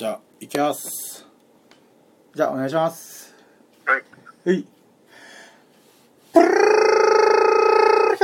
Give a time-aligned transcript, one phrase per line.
[0.00, 1.26] じゃあ、いきます。
[2.34, 3.36] じゃあ、お願いします。
[3.84, 4.02] はい。
[4.46, 4.64] はい。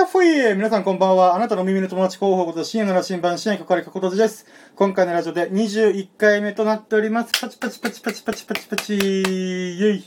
[0.07, 1.35] フィー皆さんこんばんは。
[1.35, 4.47] あなたの耳の友達候補こと深夜の羅針盤、深夜かかりかことじです。
[4.75, 7.33] 今回のラジオで21回目となっております。
[7.39, 10.05] パチパチパチパチパチパチパチイェイ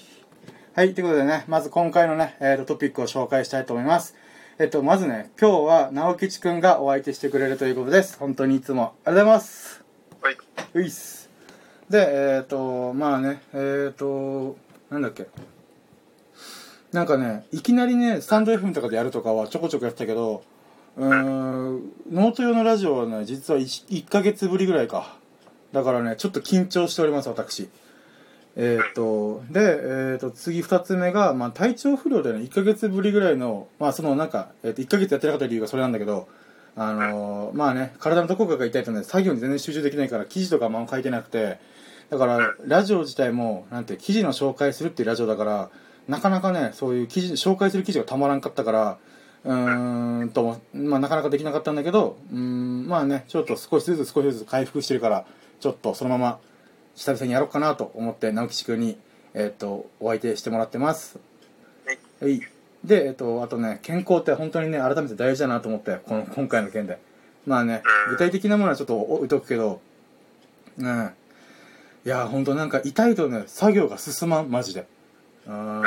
[0.74, 4.16] はい、ということでね、まず今回のね、えーと、トピックを紹介したいと思います。
[4.58, 8.18] えっと、まずね、今日は直吉くんがお相手してくれるということです。
[8.18, 9.84] 本当にいつもありがとうございます。
[10.24, 10.38] はい。
[10.74, 11.19] ういっす。
[11.90, 14.58] で、えっ、と、まあね、えっ、と、
[14.92, 15.28] なんだっけ。
[16.92, 20.44] なんかね、いきなりね、スタンド FM とかでやるとかはちょこちょこやってたけど、
[20.98, 25.18] うーん、ノート用のラジオはね、実は 1, 1ヶ月ぶりぐらいか。
[25.72, 27.70] だからね、ちょっと緊張しております、私。
[28.56, 36.28] えっ、と、で、えっ、と、次2つ目が、まあ、体調不良でね、1ヶ月ぶりぐらいの、まあ、そのなんか、えっ、と、1ヶ月やってなかった理由がそれなんだけど、
[36.76, 41.60] あのまあね、体のどこかが痛いとね、作業に全然集中できないから、記事とかあんま書いてなくて、
[42.10, 45.70] だから、ラジオ自体も、なんて、記事の紹介するっていうラジオだから、
[46.08, 48.98] なかなかね、そういう記事、紹介する記事がたまらんかったから、
[49.46, 55.26] うーんとも、まあなかなかできなかったんだけど、うーん、まあね、ちょっと少しずつ少しずつ回復してるから、
[55.60, 56.40] ちょっとそのまま、
[56.96, 58.98] 久々にやろうかなと思って、直吉くんに、
[59.36, 61.20] えっ、と、お相手してもらってます。
[61.86, 62.00] はい。
[62.22, 62.42] はい。
[62.84, 67.00] で、えっと、あとね、健康って本当にね、改めて大事だなと思って、この、今回の件で。
[67.46, 69.80] まあね、具体的なものはちょっと置いとくけど、
[70.78, 71.14] ね
[72.10, 74.88] いや、本当なんか痛いとね、作業が進まん、マジで。
[75.46, 75.84] うん。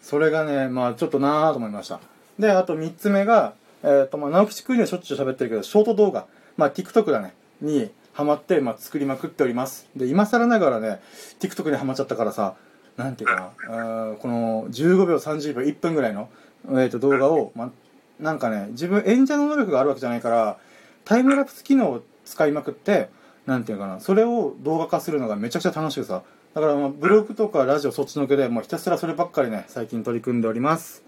[0.00, 2.00] それがね、まあちょっとなぁと思いました。
[2.38, 9.90] で、あと三つ目が、えっ、と、まあ直吉くんにはしょっちゅう喋ってるけど、ショート動画、まあ TikTok だね、にハマって、まあ作りまくっております。
[9.94, 11.02] で、今更ながらね、
[11.38, 12.54] TikTok にハマっちゃったからさ、
[12.96, 16.30] なんていうかな、この15秒、30秒、1分ぐらいの、
[16.64, 17.70] えー、と動画を、ま、
[18.18, 20.56] なんかね、自分演者の能力があるわけじゃないから、
[21.04, 23.10] タイムラプス機能を使いまくって、
[23.46, 26.22] なんていうかな、それを動画化するのがめちゃくちゃ楽しくさ。
[26.54, 31.02] だから、まあ、ブログとかラジオそっちのけで、もうひたすらそればっかりね、最近取り組んでおります。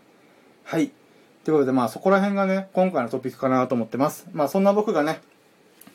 [0.64, 0.90] はい。
[1.44, 4.26] ということで、まあそこら辺がね、今回のトピックかなと思ってます。
[4.32, 5.20] まあそんな僕がね、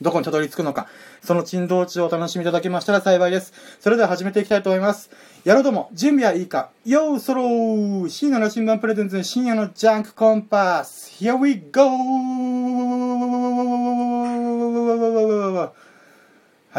[0.02, 0.88] どこにたどり着くのか、
[1.22, 3.54] その珍道中をお楽しみいただけましたら幸いです。
[3.80, 5.10] それでは始めていきたいと思います。
[5.44, 12.99] やろうとも、準備はいいかよーそろー深夜の新聞プレゼンツ深夜のジャンクコンパス !Here we go!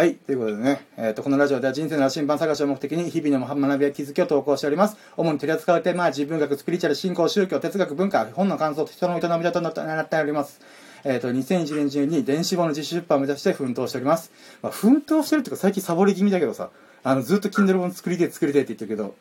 [0.01, 0.15] はい。
[0.15, 4.97] ということでね、えっ、と、このラジオでは人生の羅針盤探しを目的に、日々の学びや気づきを投稿しております。
[5.15, 10.63] 主に取り扱うテーマは、自分学、スピリチュアル、信仰、宗教、哲学、文化、本の感想と人の営みだとなっております。
[11.05, 14.33] えっ、と、2001年中に電子本の自主出版を目指して奮闘しております。
[14.63, 16.71] まあ、奮闘してるっていうか、最近サボり気味だけどさ、
[17.03, 19.15] あの、ずっと Kindle 本作りて作りてって言ってるけど、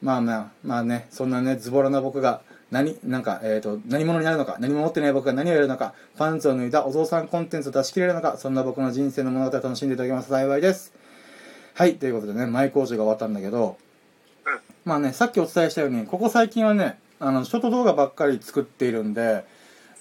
[0.00, 2.40] まあまあ、まあね、そんなね、ズボラな僕が、
[2.74, 10.92] 何、なんか、えっ、と、何者になるのか、何も持ってない僕が何をやるのか、パンツを脱いだお父さんコンテンツを出し切れるのか、そんな僕の人生の物語を楽しんでいただけますと幸いです。
[11.74, 13.76] はい、ということでね、前工場が終わったんだけど、
[14.44, 14.60] うん。
[14.84, 19.44] まあね、さっきお伝えしたように、ここ最近はね、あの、ショート動画ばっかり作っているんで、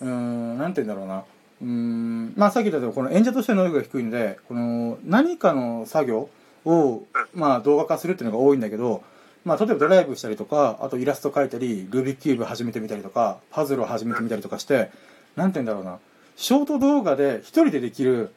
[0.02, 1.26] うーん、なんて言うんだろうな。
[1.62, 6.30] うーん、まあさっき言ったように、この演者としての能力が低いんで、この、何かの作業
[6.66, 7.04] を、
[7.36, 9.04] まあ動画化するっていうのが多いんだけど、
[9.46, 14.90] まあ例えばドライブしたりとか、あとイラスト描いたり、ルービックキューブ始めてみたりとか、パズルを始めてみたりとかして、
[15.36, 16.00] なんて言うんだろうな。
[16.36, 18.32] ショート動画で一人でできる、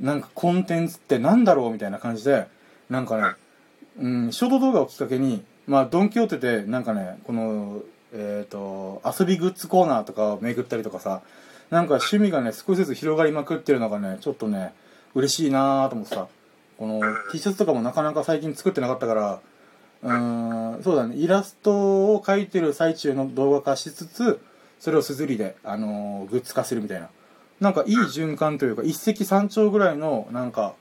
[0.00, 2.46] なんかコンテンツってなんだろうみたいな感じで、
[2.88, 3.34] なんかね、
[3.98, 7.82] うん、ショート動画をきっかけに、まあ、ドンキホーテで、なんかね、この、
[8.12, 11.22] えっ、と、遊びグッズコーナーとかを巡ったりとかさ、
[11.70, 14.72] なんか趣味がね、少しずつ広がりまくってるのがね、ちょっとね、
[15.14, 16.28] 嬉しいなーと思ってさ、
[16.78, 17.00] この
[17.32, 19.40] T シャツとかもなかなか最近作ってなかったから、
[20.02, 21.72] うーん、そうだね、イラスト
[22.14, 24.40] を描いてる最中の動画化しつつ、
[24.78, 27.08] それをすずりで、あのーグッズ化するみたいな。
[27.60, 30.74] なんかいい循環というか、一石三鳥ぐらいの、なんか、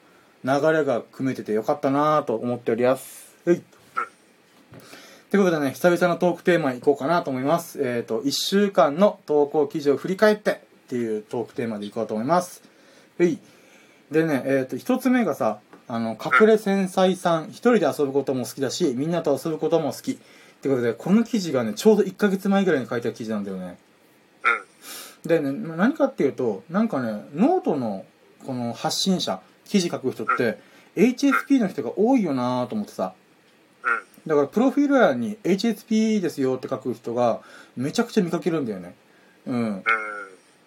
[0.44, 3.34] 流れが組めててよかったなと思っております。
[3.46, 3.62] はい。
[5.32, 7.82] ということでね、久々のトークテーマいこうかなと思います。
[7.82, 10.56] えっ、と、1週間の投稿記事を振り返ってっ
[10.90, 12.62] ていうトークテーマでいこうと思います。
[13.18, 13.40] はい。
[14.12, 20.12] でね、えっ、と、一つ目がさ、あの、隠れ繊細さん、一人で遊ぶことも好きだし、みんなと遊ぶことも好き。
[20.14, 20.18] っ
[20.66, 23.78] てことで、この記事がね、ちょうど1ヶ月前ぐらいに書いた記事なんだよね。
[25.26, 28.06] でね、ま何かっていうと、なんかね、ノートの
[28.46, 30.60] この発信者、記事書く人って、
[30.96, 33.14] HSP の人が多いよなぁと思ってさ。
[33.84, 34.30] うん。
[34.30, 37.42] だから、プロフィール欄に HSP ですよって書く人が、
[37.76, 38.96] めちゃくちゃ見かけるんだよね。
[39.46, 39.84] うん。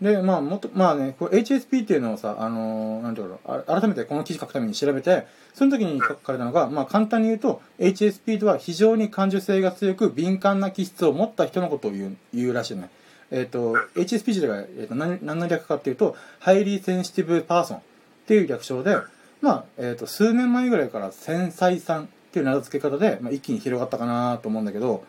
[0.00, 12.91] で、まあ、もっと、まあね、これ HSP っていうのをさ、あのーなんていうの改めてこの記事書くために調べて、その時に書かれたのが、まあ簡単に言うと、HSP とは非常に感受性が強く敏感な気質を持った人のことを言う、言うらしいね。
[13.33, 17.81] えっ、と、HSP 自体が、えーと何何の略かっていうと、Highly Sensitive Person っ
[18.27, 18.97] ていう略称で、
[19.41, 25.05] まあ、えっ、と、数年前ぐらいから繊細さんっていう名付け方で、まあ、一気に広がったかなと思うんだけど、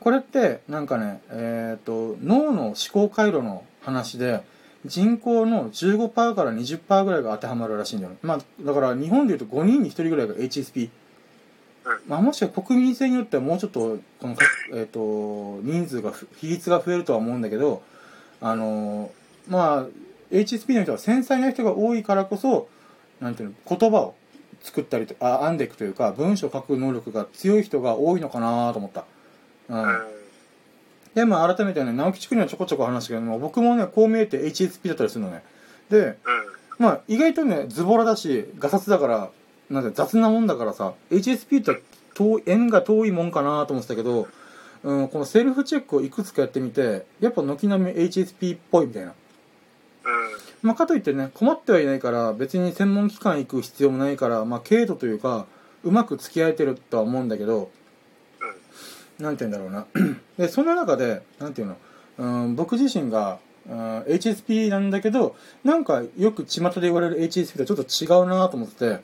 [0.00, 4.42] これって、なんかね、えっ、と、脳の思考回路の話で、
[4.86, 8.18] 人口の15%から20%ぐらいが当てはまるらしいんだよね。
[8.22, 10.86] まあ、だから日本でいうと5人に1人ぐらいが HSP。
[10.86, 10.90] うん
[12.06, 14.36] まあ、もしくは国民性によってはもうちょっと、この、
[14.72, 17.82] えっ、と、人数がふ、比率が増えるとは思うんだけど、
[18.40, 19.10] あの
[19.48, 19.86] まあ、
[20.30, 22.68] HSP の人は繊細な人が多いからこそ、
[23.20, 24.14] なんていうの、言葉を
[24.62, 29.04] 作ったりと、あ、編んでいくというか、文章を書く能力が強い人が多いのかなと思った。
[29.70, 29.82] うん。
[29.82, 30.00] うん。
[31.14, 35.42] で、まあ改めてね、直木地区にはちょこちょこ話したけども、僕もね、こう見えて HSP だったりするのね。
[35.88, 36.16] で、うん。
[36.78, 39.30] まあ意外とね、ズボラだし、ガサツだから、
[39.70, 41.82] なんて雑なもんだからさ、HSP って
[42.14, 44.28] 遠い縁が遠いもんかなと思ってたけど、
[44.82, 49.10] うん、このセルフチェックをいくつかやってみて、やっぱ軒並み HSP っぽいみたいな。
[49.10, 49.14] うん。
[50.62, 55.46] まあ、かといってね、困ってはいないから、別に専門機関行く必要もないから、まあ、軽度というか、
[55.84, 57.70] うまく付き合えてるとは思うんだけど、
[59.22, 59.86] なんて言うんだろうな。
[60.38, 61.76] で、その中で、なんていうの、
[62.18, 63.38] うん、僕自身が、
[63.68, 69.00] うん、HSP なんだけど、なんかよく巷で言われる HSP とちょっと違うなと思って。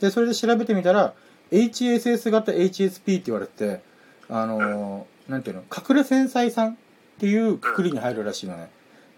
[0.00, 1.14] で、それで調べてみたら、
[1.50, 3.80] HSS 型 HSP って言われてて、
[4.28, 6.76] あのーなんていうの、隠れ繊細さんっ
[7.18, 8.70] ていうくくりに入るらしいのね。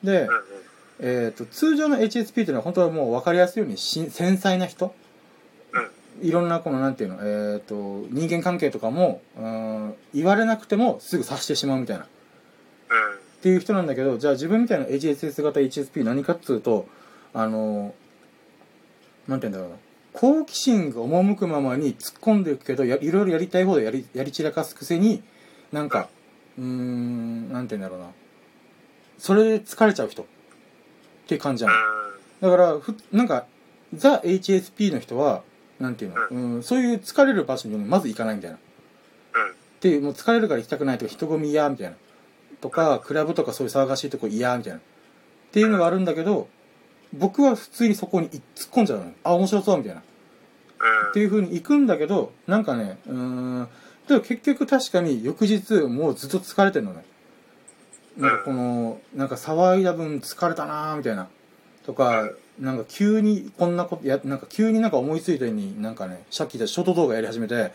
[0.02, 0.28] で、うん。
[1.02, 4.92] えー、と通常の HSP っていうのは本当はもう分かりやすいようにし繊細な人うん。
[6.22, 12.04] いろんなこのなんていうの、えー、と人間関係とかもうん言われなくてもすぐ察してしまうみたいな。
[12.04, 16.86] っていう人なんだけどじゃあ自分みたいな HSS 型 HSP 何かっつうと
[17.32, 17.94] あの
[19.26, 19.76] なんて言うんだろうな。
[20.12, 25.22] 好奇心が赴くままに突っ込んでいくけどやいろいろやりたい方でやりやり散らかすくせに
[25.72, 26.08] なんか
[26.58, 28.10] うーんなんて言うんだろうな。
[29.18, 30.22] それで疲れちゃう人。
[30.22, 30.26] っ
[31.28, 32.50] ていう感じなの。
[32.50, 33.46] だからふなんか
[33.94, 35.42] ザ・ HSP の人は
[35.80, 38.56] なんていうの、うん、そういう疲れる場所にまず行かないみたいな。
[38.56, 38.60] っ
[39.80, 41.96] ていうもう疲れるから行きたくないとか人混み嫌みたいな。
[42.60, 44.78] とかクラブとかそういう騒がしいとこ嫌みたいな。
[44.78, 44.82] っ
[45.52, 46.48] ていうのがあるんだけど
[47.14, 49.12] 僕は普通にそこに突っ込んじゃうの。
[49.24, 50.00] あ面白そうみたいな。
[50.00, 53.68] っていう風に行くんだけどなんかねうーん。
[54.06, 57.04] でも結局確かに翌日もうずっと疲れてるのね。
[58.18, 61.28] なんかこのなんか騒いだ分疲れたなーみたいな。
[61.86, 62.28] とか
[62.58, 67.72] なんか急にこんなことやなんか急になんか思いついたようになんかねさっき言ったショート動画やり始めて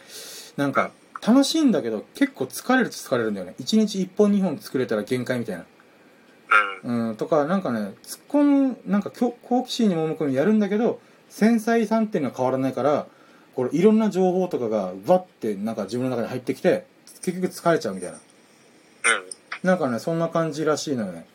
[0.57, 0.91] なんか
[1.25, 5.65] 楽しいんだけど結構疲れると疲れるんだよね1日1本2本作れたら限界みたいな
[6.85, 13.07] うん、とか、なんかね、突っ込む、なんか好好奇心に赴くにやるんだけど、繊細さんっていうのは変わらないから、
[13.55, 16.85] これいろんな情報とかが、わってなんか自分の中に入ってきて、
[17.23, 18.19] 結局疲れちゃうみたいな。
[19.63, 21.25] なんかね、そんな感じらしいのよね。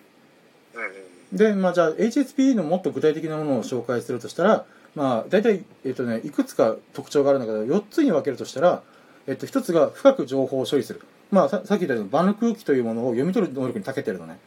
[1.32, 8.82] で、まあじゃあ HSP のもっと具体的なものを紹介するとしたら、まあ大体、えっとね、いくつか特徴があるんだけど、4つに分けるとしたら、
[9.27, 11.00] えっと、1つが深く情報を処理する。
[11.31, 14.38] まあささっき言ったように場の空気というものを読み取る能力に長けてるのね。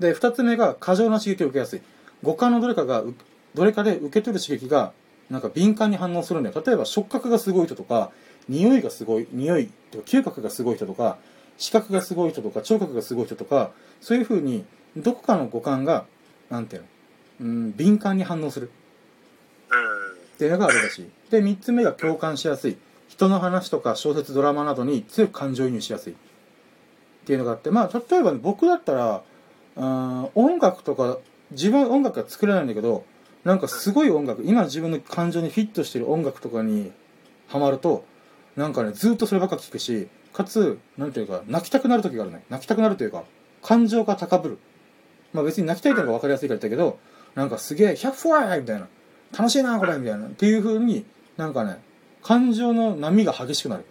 [0.00, 1.82] で、二つ目が過剰な刺激を受けやすい。
[2.22, 3.14] 五感のどれかが、う
[3.54, 4.92] どれかで受け取る刺激が、
[5.30, 6.62] なんか敏感に反応するんだよ。
[6.64, 8.10] 例えば触覚がすごい人とか、
[8.48, 11.18] 匂いがすごい、匂いとか嗅覚がすごい人とか、
[11.58, 13.70] 視覚がすごい人とか、聴覚がすごい人とか、
[14.00, 14.64] そういう風に、
[14.96, 16.06] どこかの五感が、
[16.50, 16.88] なんていうの、
[17.40, 18.70] うん、敏感に反応する
[20.34, 21.10] っていうのがあるらしい。
[21.30, 22.76] で、三つ目が共感しやすい。
[23.08, 26.12] 人の話とか小説、ドラマなどに強く感情移入しやすい。
[26.12, 26.16] っ
[27.24, 29.22] ていうのがあって、まあ、例えばね、僕だったら、
[29.76, 31.18] あー音楽とか
[31.50, 33.04] 自分は音楽が作れないんだけど
[33.44, 36.92] なんかすごい音楽今自分の感情にフィットしてる音楽とかに
[37.48, 38.04] ハマると
[38.56, 43.24] なんかねずっとそればっか聞くしかつなんていうか泣きたくなる時があるね泣きたくなるというか
[43.62, 44.58] 感情が高ぶる
[45.32, 46.98] まあ別に泣きたいというのが分かりやすいから言ったけど
[47.34, 48.88] なんかすげえ「100フォアみたいな
[49.36, 50.26] 「楽しいなこれ」みたいな。
[50.26, 51.04] っていう風に
[51.36, 51.80] なんかね
[52.22, 53.84] 感情の波が激しくなる。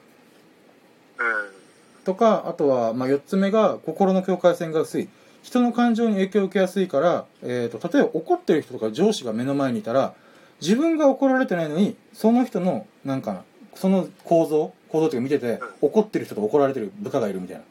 [2.03, 5.09] とかあとは、まあ、4つ目が心の境界線が薄い。
[5.43, 10.13] 人の感情に影響を受けやすいから、えー、と例えば怒ってる人とか上司が目の前にいたら
[10.61, 13.43] 自分が怒られてないのにその人のなんかな
[13.73, 17.63] その構造構造というか見てて怒ってる人と怒られてる部下がいるみたいな。
[17.63, 17.65] っ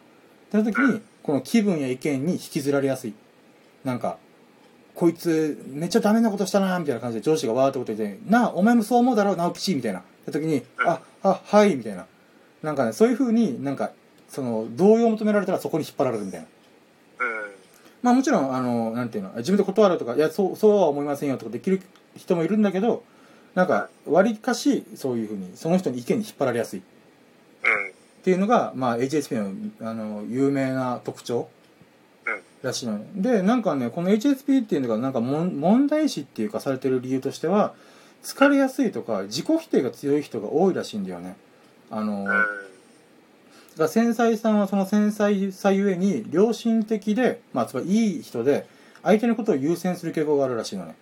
[0.50, 3.14] てな時にこの気分や意見に引きずられやすい
[3.84, 4.18] なんか
[4.94, 10.02] こいつめっちゃダメなことしたなみたいな感じで上司がわーってこと言って「なあお前もそう思うだろ直吉」みたいな。
[10.30, 12.06] 時に「ああはい」みたいな。
[12.62, 13.92] なんかねそういう風になんか
[14.28, 16.46] その同意を求められたらそこに引っ張られるみたいな。
[18.02, 21.82] まあもちろん、あの、なんていうの、自分で断るとか、いや、そう、そうは思いませんよとかできる
[22.16, 23.04] 人もいるんだけど、
[23.54, 26.80] なんか、割かし、そういうふうに、その人に意見に引っ張られやすい。
[26.80, 26.82] っ
[28.22, 29.36] ていうのが、まあ HSP
[29.80, 31.48] の、あの、有名な特徴
[32.62, 37.74] らしいのねでなんかねこの HSP っていうのがなんか問題視っていうかされてる理由としては
[38.22, 41.36] 疲れやすいとか自己否定が強い人が多いらしいんだよね
[41.90, 42.28] あのうん。
[43.76, 48.66] だ繊細さんはその繊細さゆえに良心的で、まあ、つまりいい人で
[49.02, 50.94] 相手のことを優先する傾向があるらしいのね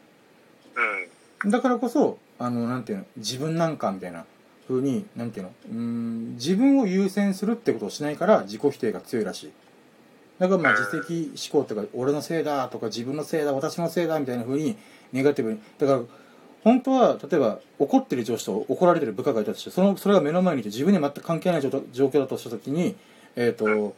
[1.43, 1.51] うん。
[1.51, 4.25] だからこそあのなんていうの自分なんかみたいな
[4.69, 9.53] 風になんていうのうーん自分を優先するってことをしないから自己否定が強いらしい
[10.39, 14.77] だからまあうん自責思考とか俺のせいだとか自分のせいだ私のせいだみたいな風に
[15.13, 16.01] ネガティブにだから
[16.65, 22.97] 本当は例えば怒ってる上司と怒られてる部下がいたとしてそのそれが目の前にいて自分には全く関係ない状状況だとした時に
[23.37, 23.95] えっ、と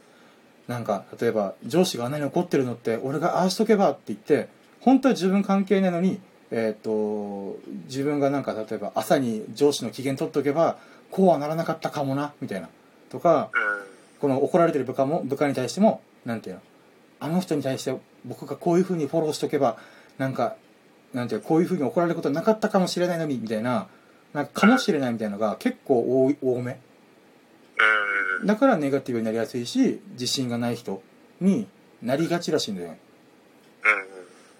[0.68, 4.48] なんか例えば上司があんなに怒ってるのって俺がああしとけばって言って
[4.80, 6.20] 本当は自分関係ないのに
[6.50, 10.78] えっ、と自分がなんか例えば朝に上司の機嫌取っておけば
[11.10, 12.68] こうはならなかったかもなみたいな
[13.10, 13.90] とかうん。
[14.20, 16.62] この怒られてる部下も部下に対してもなんていうの？
[17.20, 19.78] あの人に対して僕がこういうふうにフォローしておけば
[20.18, 20.56] なんか
[21.12, 21.46] なんていうの？
[21.46, 23.88] こういうふうに怒られることなかったかもしれないのにみたいな
[24.32, 26.80] なんかかもしれないみたいなのが結構多い多め。
[28.40, 28.46] うん。
[28.46, 31.02] だからネガティブになりやすいし自信がない人
[31.40, 31.66] に
[32.02, 32.88] なりがちらしいんだよ。
[32.90, 32.98] ね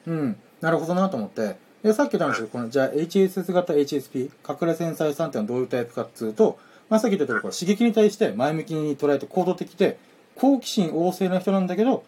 [0.06, 0.18] うん。
[0.18, 0.36] うん。
[0.60, 1.56] なるほどなと思って。
[1.82, 6.58] でさっき言ったんですけどこのじゃあ HSS 型 HSP 隠れ繊細さんってのはどういうタイプかっつうと、
[6.90, 9.98] まあ、さっき言ったとおり刺激に対して前向きに捉えて行動的で
[10.40, 12.02] 好奇心旺盛な人なんだけど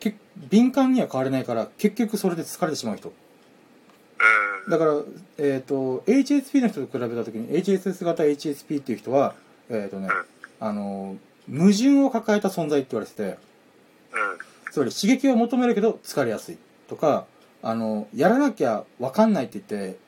[0.00, 3.12] け敏感には変われないから結局それで疲れてしまう人
[4.66, 4.70] うん。
[4.70, 4.92] だから、
[5.38, 9.34] えー、と HSP の人と比べた時に HSS 型 HSP っていう人は、
[9.68, 10.08] えーとね
[10.60, 11.16] あの
[11.48, 13.38] 矛盾を抱えた存在って言われててうん。
[14.72, 16.58] つまり刺激を求めるけど疲れやすい
[16.88, 17.26] とか
[17.62, 19.98] あのやらなきゃ分かんないって言って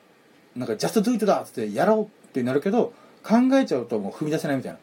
[0.55, 4.79] なんか just do it だっつってやろうってなるけど考えちゃうともう踏み出せないみたいな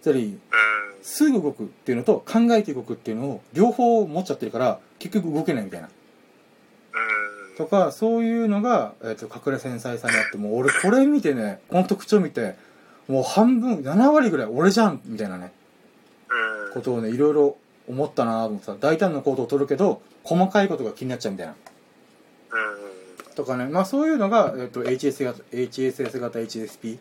[0.00, 0.81] つまりうん。
[1.02, 7.56] すぐ動くっていうのと考えて動くっていうのを両方持っちゃってるから結局動けないみたいなうん。
[7.56, 12.54] とかそういうのが、えー、と隠れ繊細さにあってもう俺これ見てねこの特徴見て
[13.08, 15.52] もう半分7割ぐらい俺じゃんみたいなね
[16.66, 16.72] うん。
[16.74, 17.56] ことをねいろいろ
[17.88, 23.34] 思ったなと思ってさ大胆な行動を取るけど細かいことが気になっちゃうみたいなうん。
[23.34, 27.00] とかねまあそういうのが、えっと HS 型 HSS 型 HSP っ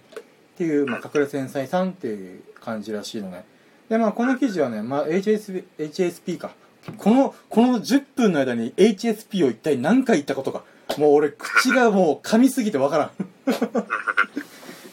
[0.57, 3.45] ていう、まあ、隠れ繊細さんっていう感じらしいのね
[3.91, 6.51] でまあこの記事はね、まあ、HSP, HSP か。
[6.97, 10.63] このこの10分の間に HSP を一体何回言ったことか。
[10.97, 13.11] もう俺口がもう噛みすぎてわからん。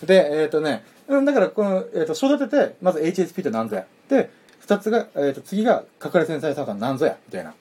[0.05, 3.87] でえっ、とねうんだからこの、えー、と章立ててまず HSP って何ぞや。
[4.09, 4.31] で
[4.67, 7.17] 2つが、えー、と次が隠れ繊細さが何ぞや。
[7.29, 7.55] みたいな。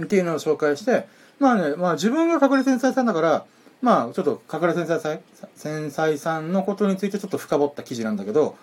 [0.00, 1.08] っていうのを紹介して
[1.40, 3.46] まあね、まあ自分が隠れ繊細さんだから、
[3.82, 5.20] まあちょっと隠れ繊細さん、
[5.56, 8.56] 繊細さんのことについてちょっと深掘った記事なんだけど、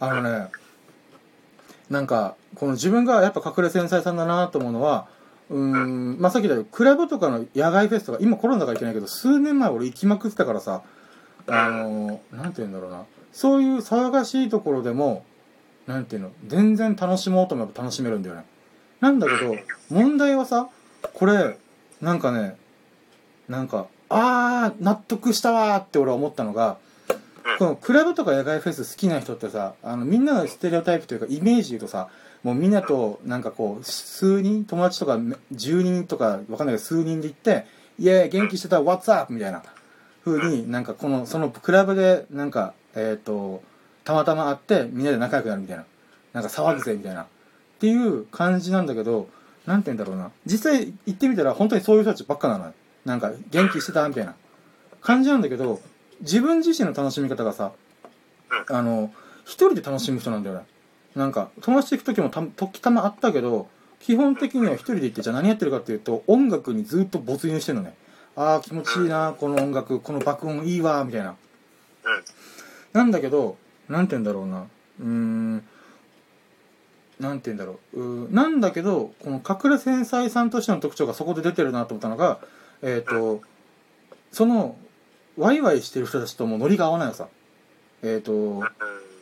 [0.00, 0.48] あのね、
[1.90, 5.08] なんか、この自分がやっぱ隠れ繊細さんだなと思うのは、
[5.50, 10.82] うん、まあさっき言ったよクラブとかの野外フェスとか、今コロナだから行けないけど、数年前俺行きまくってたからさ、
[11.46, 15.24] あの、なんて言うんだろうな、そういう騒がしいところでも、
[15.86, 18.44] なんていうの、全然楽しもうと思えば楽しめるんだよね。
[19.00, 19.54] なんだけど、
[19.90, 20.68] 問題はさ、
[21.14, 21.58] これ、
[22.02, 22.56] なんかね、
[23.48, 26.76] なんか、あー、納得したわーって俺は思ったのが、
[27.56, 32.08] このクラブとか野外フェス好きな人ってさ、あの、みんなのステレオタイプというかイメージ言うとさ、
[32.42, 37.66] もうみんなと、なんかこう、数人、友達とか10人とか、わかんないけど数人で行って、
[37.98, 39.32] イエーイ、元気してた、What's up?
[39.32, 39.62] みたいな
[40.24, 43.62] 風に、なんかこの、そのクラブで、なんか、えっ、と、
[44.04, 45.84] たまたま会って、みんなで仲良くなるみたいな。
[46.32, 47.22] なんか騒ぐぜ、みたいな。
[47.22, 47.26] っ
[47.80, 49.28] ていう感じなんだけど、
[49.66, 50.30] なんて言うんだろうな。
[50.46, 52.72] 実際行ってみたら本当にそういう人たちばっかなの。
[53.04, 54.08] なんか、元気してた？
[54.08, 54.34] みたいな
[55.00, 55.80] 感じなんだけど、
[56.20, 57.72] 自分自身の楽しみ方がさ、
[58.68, 59.12] あの、
[59.44, 60.64] 一人で楽しむ人なんだよね。
[61.14, 63.68] なんか、友達と行く時もた時たまあったけど、
[64.00, 67.94] 基本的には一人で行って、じゃあ何やってるかっていうと、音楽にずっと没入してるのね。
[68.36, 71.30] ああ、気持ちいいな、この音楽、この爆音いいわ、みたいな。
[71.30, 71.36] うん。
[72.92, 73.56] なんだけど、
[73.88, 74.66] なんて言うんだろうな。
[75.00, 75.64] うーん、
[77.18, 78.00] なんて言うんだろう。
[78.00, 82.38] うーなんだけど、この隠れ繊細さんとしての特徴がそこで出てるなと思ったのが、
[82.82, 83.40] えっ、と、
[84.30, 84.76] その、
[85.38, 87.28] ワイワイしてる人たちともノリが合わないのさ。
[88.02, 88.64] えっ、と、うん。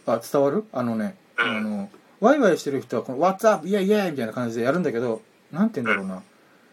[0.06, 0.64] あ、伝わる？
[0.72, 3.68] あのね、あの、ワイワイしてる人は、この、What's up?
[3.68, 5.20] イェイイェイみたいな感じでやるんだけど、
[5.52, 6.22] なんて言うんだろうな。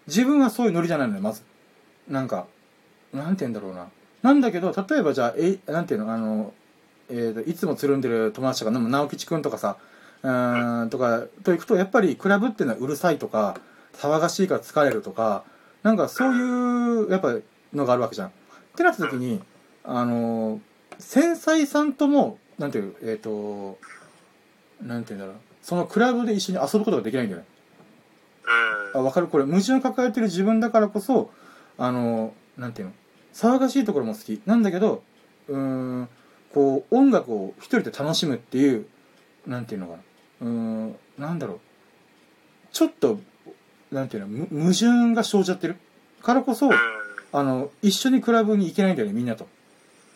[0.07, 1.41] 自分はそういうノリじゃないのよ、まず。
[2.07, 2.45] なんか、
[3.13, 3.89] なんて言うんだろうな。
[4.21, 6.53] なんだけど、例えばじゃあ、え、なんていうの、あの、
[7.09, 9.77] えーと、いつもつるんでる友達とか、直吉くんとかさ、
[10.23, 13.57] うーん、とか、と行くと、やっぱりクラブっていうのはうるさいとか、
[13.93, 15.43] 騒がしいから疲れるとか、
[15.83, 17.35] なんかそういう、やっぱ、
[17.73, 18.31] のがあるわけじゃん。
[18.74, 19.42] ってなった時に、
[19.84, 20.60] あの、
[21.00, 23.77] 繊細さんとも、なんていう、えっ、と、
[24.82, 27.48] なんていうんだろう、そのクラブで一緒に遊ぶことができないんだよね。
[28.94, 29.01] うん。
[29.01, 29.27] あ、わかる？
[29.27, 31.32] これ、矛盾を抱えてる自分だからこそ、
[31.77, 32.94] あの、なんていうの
[33.34, 34.42] 騒がしいところも好き。
[34.46, 35.03] なんだけど、
[35.48, 35.58] うー
[36.01, 36.10] ん、
[36.53, 38.86] こう、音楽を一人で楽しむっていう、
[39.48, 40.00] なんていうのかな。
[40.42, 41.60] うーん、なんだろう。
[42.72, 43.20] ちょっと、
[43.92, 45.77] なんていうの、む矛盾が生じちゃってる
[46.22, 46.74] からこそ、うん。
[47.33, 49.47] あの、一緒にクラブに行けないんだよね、みんなと。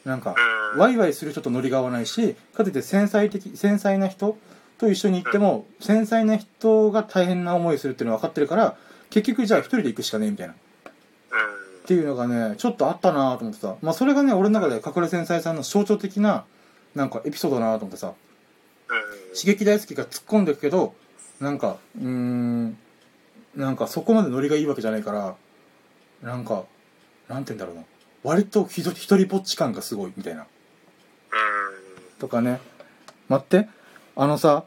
[0.05, 0.36] なんか、
[0.74, 0.79] うん。
[0.79, 4.38] ワイワイする人とノリが合わないし、かといって繊細的、繊細な人
[4.77, 8.77] と一緒に行っても、繊細な人が大変な思いするっていうのは分かってるから、
[9.09, 10.53] 結局じゃあ一人で行くしかねえみたいな。
[10.53, 11.88] っうん。
[11.88, 13.75] ていうのがね、ちょっとあったなと思ってさ。
[13.81, 16.45] まあそれがね、俺の中で隠れ繊細さんの象徴的な、
[16.93, 18.07] なんかエピソードだなと思ってさ。
[18.07, 19.36] うん。
[19.36, 20.93] 刺激大好きが突っ込んでくけど、
[21.39, 22.77] なんか、うーん、
[23.55, 25.36] なんかそこまでノリがいいわけじゃないから、
[26.21, 26.63] なんか、
[27.27, 27.84] なんて言うんだろうな。
[28.24, 30.41] 割とひど一人ぼっち感がすごいみたいな。
[30.41, 30.48] うん。
[32.19, 32.60] とかね。
[33.29, 33.67] 待って。
[34.15, 34.65] あのさ、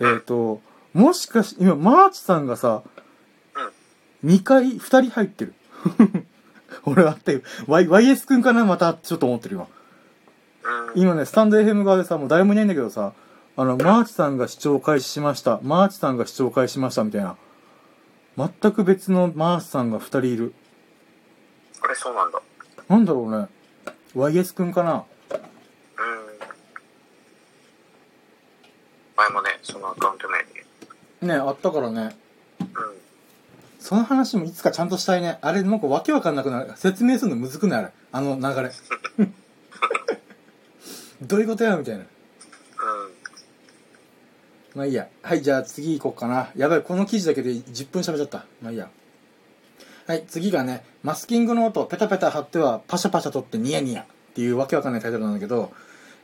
[0.00, 0.60] えっ、ー、と、
[0.94, 2.82] もしかし、今、マーチさんがさ、
[4.24, 5.54] 2回、2人入ってる。
[6.84, 8.64] 俺あって、Y、YS くんかな？
[8.64, 9.66] また、ちょっと思ってる今。
[10.92, 11.00] うん。
[11.00, 13.12] 今ね、スタンド FM 側でさ、もう誰もいないんだけどさ、
[13.56, 15.60] あの、マーチさんが視聴開始しました。
[15.62, 17.36] マーチさんが視聴開始しました、みたいな。
[18.36, 20.54] 全く別のマーチさんが2人いる。
[21.82, 22.40] あれ、そうなんだ。
[22.88, 23.48] なんだろうね。
[24.14, 25.04] YS くんかなうん。
[29.16, 30.48] 前もね、そのアカウント名に。
[31.28, 32.16] ね、あったからね。
[32.60, 32.66] うん。
[33.78, 35.38] その話もいつかちゃんとしたいね。
[35.40, 36.72] あれ、なんかわけわかんなくなる。
[36.76, 37.80] 説明するのむずくない？
[37.80, 37.92] あれ。
[38.12, 38.70] あの流れ。
[41.22, 41.76] どういうことや？
[41.76, 42.00] みたいな。
[42.00, 42.06] うん。
[44.74, 45.08] まあいいや。
[45.22, 46.50] はい、じゃあ次行こうかな。
[46.56, 48.44] やばい、この記事だけで10分喋っちゃった。
[48.60, 48.90] まあいいや。
[50.06, 55.72] はい、次がね、マスキングノートペタペタ貼ってはパシャパシャ取ってニヤニヤっていうわけわかんないタイトルなんだけど、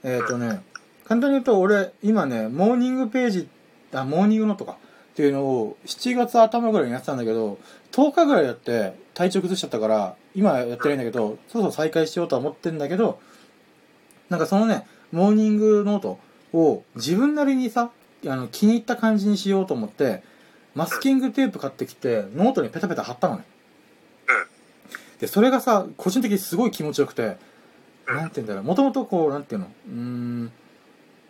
[0.02, 0.62] えっ、ー、とね、
[1.04, 3.49] 簡単に言うと俺、今ね、モーニングページ、
[3.92, 4.73] あ、モーニングノートか。
[4.73, 7.59] っていうのを7月頭ぐらいにやってたんだけど、
[7.92, 13.18] 10日ぐらいやって体調崩しちゃったから、今やってないんだけど、そろそろ再開しようとは思ってんだけど、
[14.28, 16.18] なんかそのね、モーニングノート
[16.52, 17.93] を自分なりにさ、
[18.26, 20.23] あの気に入った感じにしようと思って、
[20.75, 23.45] マスキングテープ買ってきて、ノートにペタペタ貼ったのね。
[25.21, 27.37] で、それがさ、個人的にすごい気持ちよくて、
[28.07, 30.52] なんて言うんだろう、もともとこう、なんていうの、うん、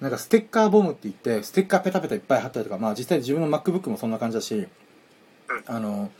[0.00, 4.66] なんかステッカーボムって言って、ステッカーペタペタいっぱい貼ったりとか、まあ実際自分の MacBook もそんな感じだし、
[5.66, 6.10] あの、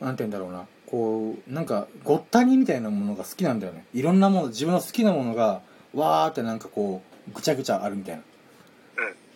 [0.00, 3.84] なんて言うんだろうな、こう、なんか、ごったにみたいなものが好きなんだよね。
[3.92, 5.62] いろんなもの、自分の好きなものが、
[5.94, 8.22] わーってなんかこう、ぐちゃぐちゃあるみたいな。
[8.22, 8.24] っ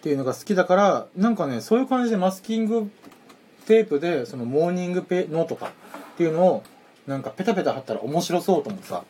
[0.03, 2.91] ていうのが好きだから、なんかね、そういう感じでマスキング
[3.67, 6.63] テープで、そのモーニングペノートかっていうのを、
[7.07, 9.05] なんかペタペタ貼ったら面白そうと思ってさ。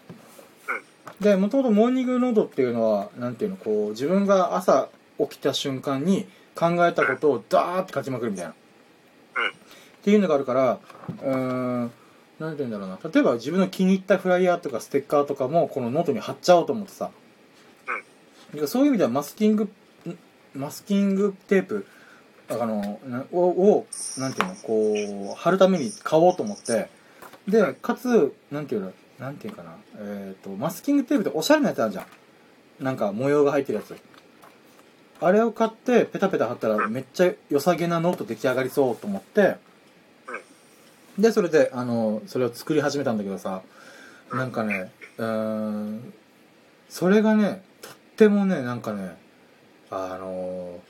[1.21, 8.53] で、もともとモーニングノートっていうのは、なんていうの、こう、自分が朝起きた瞬間に考えたことをダーって書きまくるみたいな。
[8.53, 8.55] っ
[10.05, 10.81] ていうのがあるから、
[11.23, 11.93] うーん、
[12.41, 12.99] なんて言うんだろうな。
[13.09, 17.11] 例えば自分の気に入ったフライヤーとかステッカーとかもこのノートに貼っちゃおうと思ってさ。
[18.53, 20.19] でそういう意味ではマスキング、ん
[20.55, 21.87] マスキングテープ、
[22.49, 23.87] あの、なを、を
[24.19, 26.91] なんていうの、こう、貼るために買おうと思って、
[27.49, 32.03] で、かつ、なんていうの、なんていうかな、えっ、と、マスキングテープっておしゃれなやつあるじゃ
[32.81, 32.85] ん。
[32.85, 33.97] なんか模様が入ってるやつ。
[35.21, 39.57] あれを買ってペタペタ貼ったらめっちゃ良さげなノート出来上がりそうと思って、
[41.19, 43.63] で、それで、あの、それを作り始めたんだけどさ、
[44.33, 46.13] なんかね、うん、
[46.89, 49.17] それがね、とってもね、なんかね、
[49.91, 50.81] あの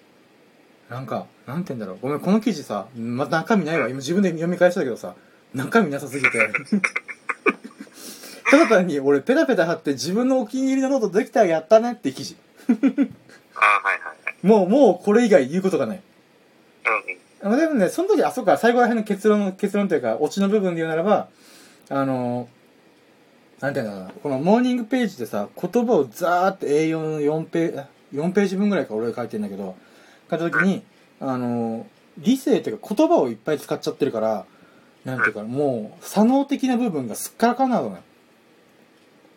[0.88, 1.98] なんか、なんて言うんだろう。
[2.00, 3.88] ごめん、この記事さ、また中身ないわ。
[3.88, 5.14] 今自分で読み返したけどさ、
[5.54, 6.30] 中身なさすぎて。
[8.50, 12.36] ただ単に俺ペタペタ貼って自分のお気に入りのノートできたらやったねって記事。
[12.68, 14.46] ああ、はいはいはい。
[14.46, 15.96] もう、もうこれ以外言うことがない。
[15.96, 21.28] うんでもね、その時、あ、そうか、最後ら辺の結論の、結論というか、オチの部分で言うならば、
[21.88, 22.48] あの
[23.60, 29.76] なんていうんだろうな、このモーニングページでさ、言葉をザーって A4 の4ページ、4ページ分ぐらいか俺が書いてんだけど、
[30.30, 30.82] 書いた時に、
[31.20, 31.86] あの
[32.18, 34.46] 理性っていうか言葉をいっぱい使っちゃってるから、
[35.04, 37.96] なんていうか、もう、左脳的な部分がすっからかんなのね。
[37.96, 38.00] っ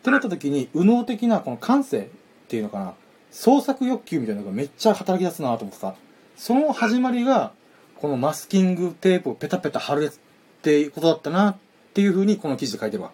[0.04, 2.08] てなった時に、右脳的なこの感性っ
[2.48, 2.94] ていうのかな、
[3.32, 5.96] 創作欲求みたいなのがめっちゃ働き出すなと思ってさ、
[6.36, 7.52] その始まりが、
[7.96, 11.56] このマスキングテープをペタペタ貼るっていうことだったなっ
[11.94, 13.12] ていうふうにこの記事で書いてるわ。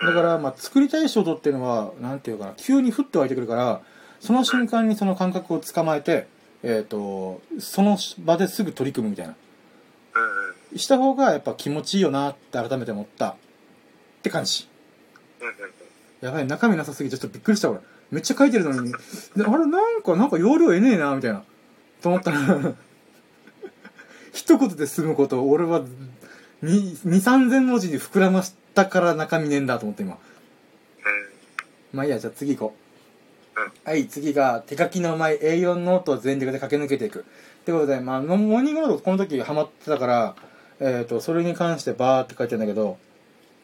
[0.00, 3.80] だから、まあ、作りたい衝動っていうのは、なんていうかな、急に降って湧いてくるから、
[4.20, 6.26] その瞬間にその感覚を捕まえて、
[6.62, 9.34] えっ、と、その場ですぐ取り組むみたいな。
[10.76, 13.30] した方がやっぱ気持ちいいよなって改めて思った。
[13.30, 13.34] っ
[14.22, 14.68] て感じ。
[16.20, 17.80] やばい、中身なさすぎてちょっとびっくりした俺。
[18.10, 18.92] めっちゃ書いてるのに。
[18.92, 18.96] で
[19.44, 21.44] あれ、なんか、なんか要領得ねえな、みたいな。
[22.02, 22.74] と思ったら、
[24.32, 25.84] 一言で済むことを俺は
[26.62, 30.14] 2、3000文字に膨らましたから中身ねえんだと思って今。
[30.14, 30.18] うん。
[31.92, 32.88] まあいいや、じゃあ次行こう。
[33.88, 37.20] はい、次が、手書きのうまい A4 ノートを全力で駆け抜けていく。
[37.20, 37.22] っ
[37.64, 40.36] てことで、まあ、モーニングノートこの時ハマってたから、
[40.80, 42.98] えっ、と、それに関してバーって書いてるんだけど、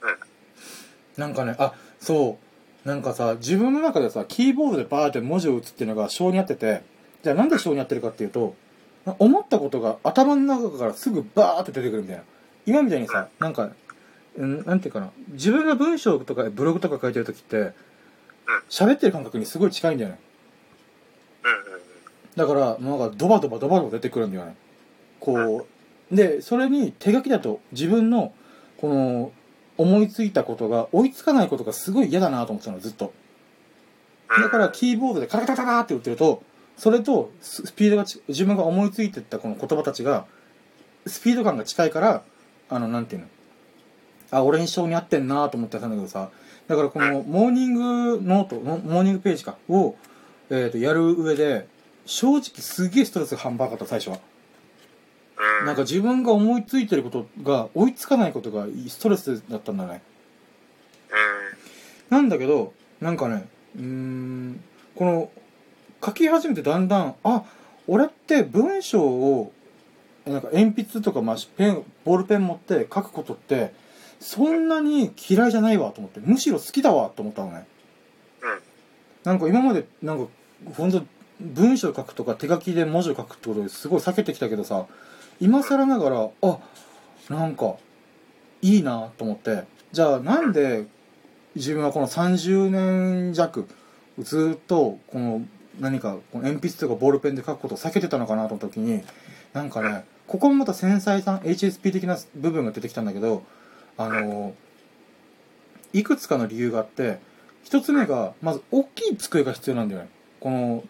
[0.03, 1.20] うん。
[1.20, 2.38] なんかね、あ、そ
[2.85, 2.88] う。
[2.88, 6.83] なんかさ、自分の中でさ、キーボードでバーって文字を打つっていうのが性に合ってて、
[7.22, 8.55] じゃあなんで性に合ってるかっていうと、
[9.18, 12.22] 思ったことが頭の中からすぐバーって出てくるみたいな。
[12.66, 13.70] 今みたいにさ、なんか、
[14.37, 17.72] うんなんていうかな、自分が文章とかブログとか書いてる時って、
[18.68, 20.18] 喋ってる感覚にすごい近いんだよね。
[22.37, 24.57] だから、なんかドバドバドバドバ出てくるんだよね。
[25.20, 25.66] こう、
[26.11, 28.33] で、それに手書きだと自分の、
[28.79, 29.33] この、
[29.77, 33.12] 思いついたことが追いつかないことがすごい嫌だなと思ってたの、ずっと。
[34.29, 36.43] だからキーボードでカラカラカラって打ってると、
[36.77, 40.27] それとススピードがち、自分が思いついてったこの言葉たちが、
[41.07, 42.23] スピード感が近いから、
[42.69, 43.29] あの、なんていうの。
[44.31, 46.31] あ、俺に性に合ってんなと思ってたんだけどさ、
[46.67, 49.97] だからこのモーニングノート、モモーニングページか、を、
[50.51, 51.69] えっ、と、やる上で、
[52.07, 54.19] 正直すげえストレスが半端なかった、最初は。
[55.61, 55.66] うん。
[55.66, 60.02] なんか自分が思いついてることが追いつかないことがストレスだったんだね。
[62.11, 62.16] うん。
[62.16, 64.61] なんだけど、なんかね、うーん、
[64.94, 65.30] この、
[66.04, 67.44] 書き始めてだんだん、あ、
[67.87, 69.52] 俺って文章を、
[70.26, 73.74] なんか鉛筆とか、まあ、ペン、ボールペン持って書くことって、
[74.20, 77.66] そんなに嫌いじゃないわと思って、むしろ好きだわと思ったのね。
[78.42, 78.59] うん。
[79.24, 80.30] なんか今まで、なんか、
[80.76, 81.02] ほんと、
[81.40, 84.87] 文章書くとか手書きで文字を書くってことですごい避けてきたけどさ、
[85.40, 86.59] 今更ながら、あ、
[87.29, 87.77] なんか、
[88.62, 90.87] いいなと思って、じゃあなんで
[91.55, 93.68] 自分はこの30年弱、
[94.18, 95.42] ずっと、この、
[95.81, 99.03] 何か、この鉛筆とかボールペンで書くことを避けてたのかなと思った時に、
[99.53, 103.44] なんかね、ここもまた繊細さん、HSP 的な部分が出てきたんだけど、
[103.97, 104.55] あの、
[105.92, 107.18] いくつかの理由があって、
[107.62, 110.09] 一つ目が、まず大きい机が必要なんだよね。
[110.40, 110.85] この、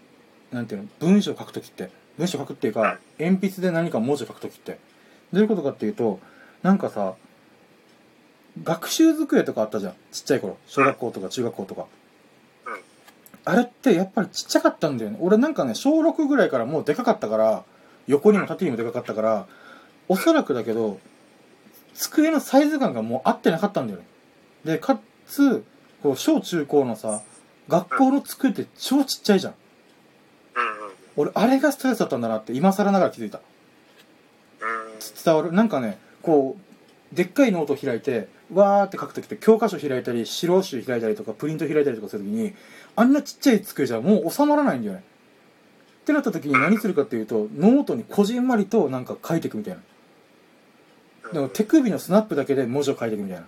[0.51, 1.91] なんていうの、文章を書くときって。
[2.19, 4.79] 文章を書くっていうか、鉛筆で何か文字を書くときって。
[5.33, 6.21] どういうことかっていうと、
[6.63, 7.15] なんかさ、
[8.63, 9.95] 学習机とかあったじゃん。
[10.13, 10.57] ちっちゃい頃。
[10.67, 11.87] 小学校とか中学校とか。
[12.67, 12.81] うん。
[13.45, 15.19] あれってやっぱりちっちゃかったんだよね。
[15.21, 17.65] 俺なんかね、小6ぐらいからもうでかかったから、
[18.07, 19.47] 横にも縦にもでかかったから、
[20.09, 21.01] おそらくだけど、
[21.95, 24.07] 机のサイズ感がもう合ってなかったんだよね。
[24.65, 25.65] で、かつ、
[26.03, 27.23] こう、小中高のさ、
[27.69, 29.55] 学校の机って超ちっちゃいじゃん。
[31.17, 31.23] うん。
[31.23, 33.39] 俺、あれがストレスだったんだなって今更ながら気づいた。
[33.39, 33.45] うん。
[35.25, 36.57] 伝わるなんかね、こ
[37.13, 42.55] う、でっかいノートを開いて、わーって書くときって教科書開いたり、資料集開いたりとか、プリント開いたりとかするときに、
[42.97, 45.05] あんなちっちゃい机じゃもう収まらないんだよね。
[46.03, 49.81] ってなったときに何するかっていうと、ノートにこじんまりとなんか書いていくみたいな。
[51.29, 53.47] だから手首のスナップだけで文字を書いていくみたいな。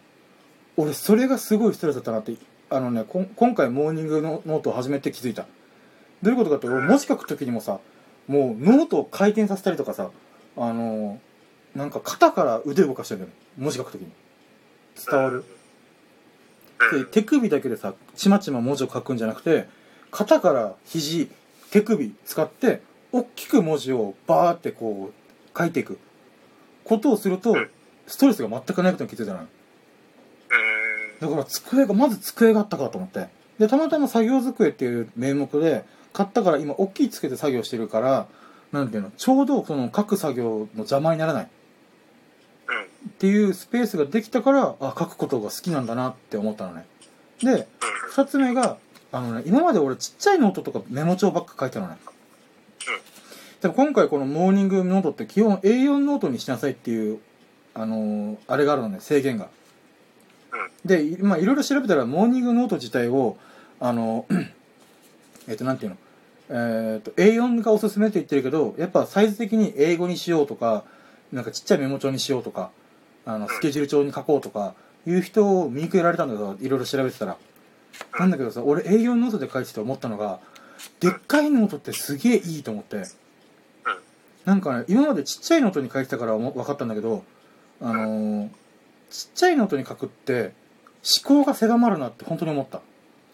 [0.79, 2.35] 俺、それがすごいストレスだったなって、
[2.71, 5.47] あのね、今回モーニングのノートを始めて気づいた。
[6.27, 7.79] どういうことかって、俺文字書くときにもさ、
[8.27, 10.11] もうノートを回転させたりとかさ、
[10.57, 13.37] あのー、なんか肩から腕動かしてるんだよね。
[13.57, 14.09] 文字書くときに。
[15.09, 15.45] 伝わる。
[16.91, 19.67] で手首だけでさちまちま文字を書くんじゃなくて
[20.11, 21.31] 肩から肘
[21.71, 25.99] 手首使って大きく文字をバーってこう書いていく。
[26.85, 27.71] ことをするとうん。
[28.09, 29.47] ストレスが全くないことに気づいたのよ。
[31.21, 33.29] だから机がまず机があったかと思って。
[33.59, 35.85] でたまたま作業机っていう名目で
[36.17, 38.27] 買ったから今大きい机で作業してるから
[38.73, 41.45] なんていうのちょうどその書く作業の邪魔にならない。
[41.45, 46.87] っていうスペースができたからあ書くことが好きなんだなって思ったのね。
[47.43, 47.69] で
[48.09, 48.79] 二つ目が
[49.13, 51.99] あのね今まで俺ちっちゃいノートとかメモ帳ばっか書いてたのね。
[53.61, 57.21] でも今回このモーニングノートって基本 A4 ノートにしなさいっていう
[57.75, 59.49] あのーあれがあるのね制限が。
[60.83, 63.37] でまあいろいろ調べたらモーニングノート自体を
[63.81, 64.25] あの
[65.47, 65.99] えっとなんていうの
[66.49, 70.85] えっと A4 がおすすめって言ってるけどやっぱサイズ的に A5 にしようとか
[71.33, 72.71] なんかちっちゃいメモ帳にしようとか
[73.25, 74.75] あのスケジュール帳に書こうとか
[75.07, 77.37] いう人を見受けられたんだけどいろいろ調べてたら。
[78.19, 80.39] なんだけどさ俺 A4 ノートで書いてて思ったのが
[81.01, 83.05] でっかいノートってすげえいいと思って。
[84.45, 87.25] なんかね今までちっちゃいノートに書いてたから分かったんだけど
[87.81, 88.49] あのー
[89.11, 90.53] ちっちゃいノートに書くって
[91.25, 92.81] 思考が狭まるなって本当に思った。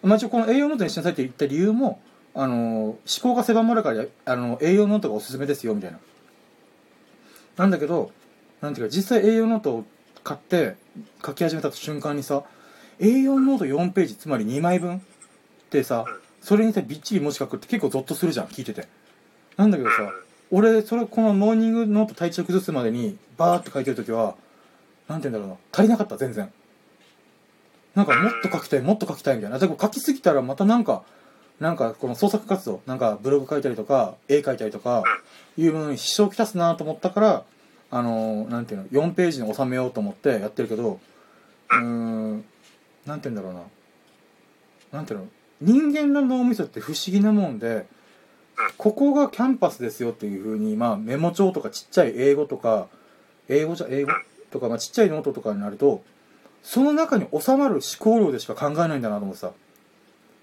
[0.02, 2.00] まあ一応この A4 ノートにしなさいって言った理由も
[2.34, 5.98] あの思考が狭まるからあの A4 ノートがおすすめですよみたいな。
[7.56, 8.10] なんだけど
[8.60, 9.84] なんていうか実際 A4 ノートを
[10.24, 10.76] 買って
[11.24, 12.44] 書き始めた瞬間にさ
[13.00, 15.00] A4 ノート4ページつまり2枚分っ
[15.70, 16.06] てさ
[16.40, 18.88] それにさびっちり文字書くって結構ゾッとするじゃん聞いてて。
[19.56, 20.10] なんだけどさ
[20.50, 24.34] 俺それこのモーニングノート体調崩すまでにバーって書いてる時は
[25.08, 26.50] なんて言うんだろうな足りなかった全然。
[27.94, 29.58] なんかもっと書きたいもっと書きたいみたいな。
[29.58, 31.02] でも書きすぎたらまたなんか
[31.60, 35.04] なんかこの創作活動なんかブログ書いたりとか絵描いたりとか
[35.56, 37.44] いうものに支障をきたすなと思ったから
[37.90, 40.98] あのなんていうの4ページに収めようと思ってやってるけど
[41.70, 42.44] うん
[43.06, 43.62] なんて言うんだろうな。
[44.92, 45.26] なんていうの
[45.60, 47.86] 人間の脳みそって不思議なもんで
[48.76, 52.88] ここがキャンパスですよっていうふうに、まあ、メモ帳とかちっちゃい A5 とか
[53.48, 54.12] A5 じゃ A5？
[54.50, 56.02] とか、まあ、ちっちゃいノートとかになると
[56.62, 59.52] その中に収まる思考量でしか考えないんだなと思ってさ。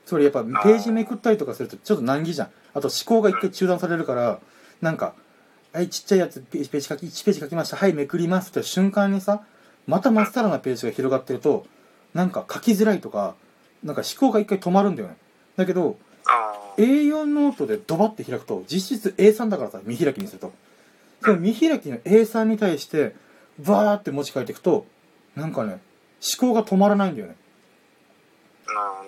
[0.09, 2.47] つまりやっぱページめくったりとかするとちょっと難儀じゃん。
[2.73, 4.39] あと思考が一回中断されるから
[4.81, 5.13] なんか
[5.71, 7.77] 「はいちっちゃいやつページ書き1ページ書きました。
[7.77, 9.43] はいめくります」って瞬間にさ
[9.85, 11.67] またまっさらなページが広がってると
[12.15, 13.35] なんか書きづらいとか
[13.83, 15.17] なんか思考が一回止まるんだよね。
[15.57, 20.51] だけどああ A4 ノートでドバって開くと実質 A3 だからさ見開きにすると。
[21.21, 23.13] その見開きの A3 に対して
[23.59, 24.87] バーって文字書いていくと
[25.35, 25.79] なんかね
[26.41, 27.35] 思考が止まらないんだよね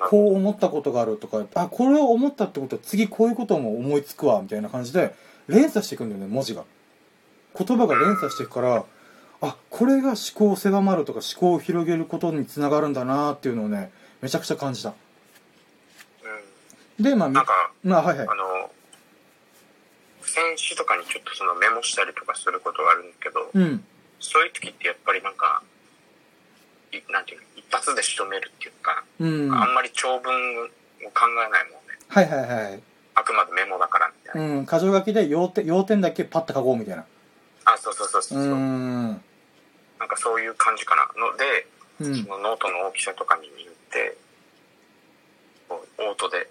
[0.10, 5.13] こう思ったことがあるとかあこれを思ったってことは次こういうことも思いつくわみたいな感じで
[5.47, 6.63] 連鎖していくんだよね文字が。
[7.58, 8.86] 言葉が連鎖していくから
[9.41, 14.93] あこれが思考を狭まるとか思考を広げることにつながるんだなっていうのをねめちゃくちゃ感じた。
[17.00, 17.04] うん。
[17.04, 18.28] でまあみなんかまあはいはい。
[18.28, 18.71] あの
[20.21, 23.84] 選手とかにちょっとそのメモしたりとかすることがあるんだけど、うん。
[24.19, 25.70] そういう時ってやっぱりなんかい
[27.12, 30.67] なんていうの一発で仕留めるっていうか、うんあんまり長文を
[31.13, 32.84] 考えないもんねはいはいはい
[33.15, 37.06] あくまでメモだからみたいな、うん、箇条書きで要点要点だけパッと書こうみたいな。
[37.65, 38.41] あそうそうそううそう、ー。
[38.51, 39.21] うん
[39.99, 41.67] なんかそういう感じかなので、
[41.99, 42.30] うんそ。
[42.30, 44.17] のノートの大きさとかによって
[45.69, 46.49] こうオートで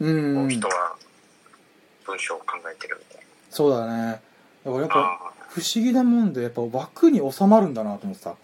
[0.00, 0.10] う。
[0.44, 0.96] ん人は
[2.04, 4.20] 文章を考えてるみたいそうだね。
[4.64, 8.34] だからやっな、ぱ、あ不思議なもんで、やっぱ枠に収まるんだなと思ってさ。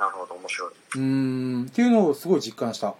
[0.00, 1.66] あなるほど面白いうーん。
[1.66, 2.88] っていうのをすごい実感した。
[2.88, 2.92] う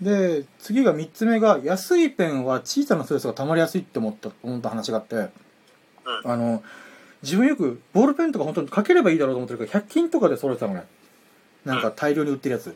[0.00, 5.30] ーんで、次が3つ目が、安いペンは小さなストレスが溜まりやすいって思った、思った話があって、うん
[6.24, 6.62] あの、
[7.22, 10.84] 自分よく、ボールペンとか本当に書ければいいだろうと思ってるから、100均とかで揃えてたのね。
[11.64, 12.74] なんか大量に売ってるやつ。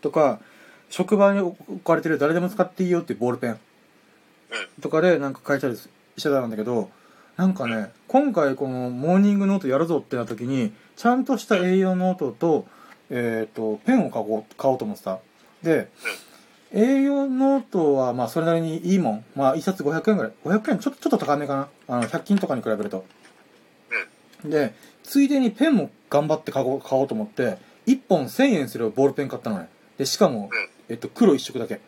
[0.00, 0.40] とか、
[0.88, 3.60] 職場に置かれてる誰でも使っていいよっていうボールペン。
[4.80, 6.90] とかでなんか書いたりしてたんだけど、
[7.40, 12.66] なんかね、今回このモーニングノートやるぞってなった時に、ちゃんとした A4 ノートと、
[13.08, 15.20] えっ、と、ペンを買おう、買おうと思ってた。
[15.62, 15.88] で、
[16.74, 19.24] A4 ノートはまあそれなりにいいもん。
[19.34, 20.32] まあ一冊500円ぐらい。
[20.44, 21.68] 500円ちょっと、ちょっと高めかな。
[21.88, 23.06] あの、100均とかに比べると。
[24.44, 29.70] で、ついでにペンも頑張って買おう買おうと思って、1本1000円するボールペン買ったのね。
[29.96, 30.50] で、しかも、
[30.90, 31.80] えっと、黒一色だけ。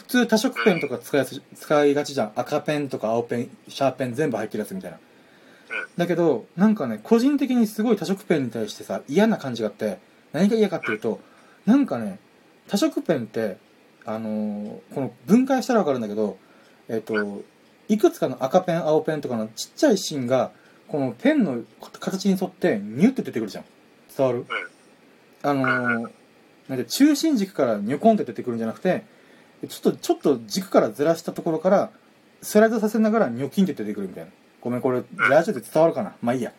[0.00, 2.32] 普通多色ペンとか使いやす使いがちじゃん。
[2.34, 4.98] 赤ペンとか青ペン、シャーペン全部入ってるやつみたいな。
[5.98, 9.98] だけど、なんかね、個人的にすごい多色ペンに対してさ、嫌な感じがあって、
[10.32, 11.20] 何が嫌かっていうと、
[11.66, 12.18] なんかね、
[12.66, 13.58] 多色ペンって、
[14.06, 16.38] あのーこの分解したらわかるんだけど、
[16.88, 17.42] えっ、と、
[17.88, 20.50] いくつかの赤ペン、青ペンとかのちっちゃい芯が、
[20.88, 21.62] このペンの
[22.00, 23.64] 形に沿ってニュって出てくるじゃん。
[24.16, 24.46] 伝わる
[25.42, 26.10] あのー
[26.68, 29.04] なんで中心軸からニョコンって出てくるんじゃなくて、
[29.68, 31.90] ちょっと、ちょっと軸からずらしたところから、
[32.42, 34.30] スライドさせながらニョキンって出てくるみたいな。
[34.60, 36.14] ごめん、これ、ラジオで伝わるかな？
[36.22, 36.52] まあいいや。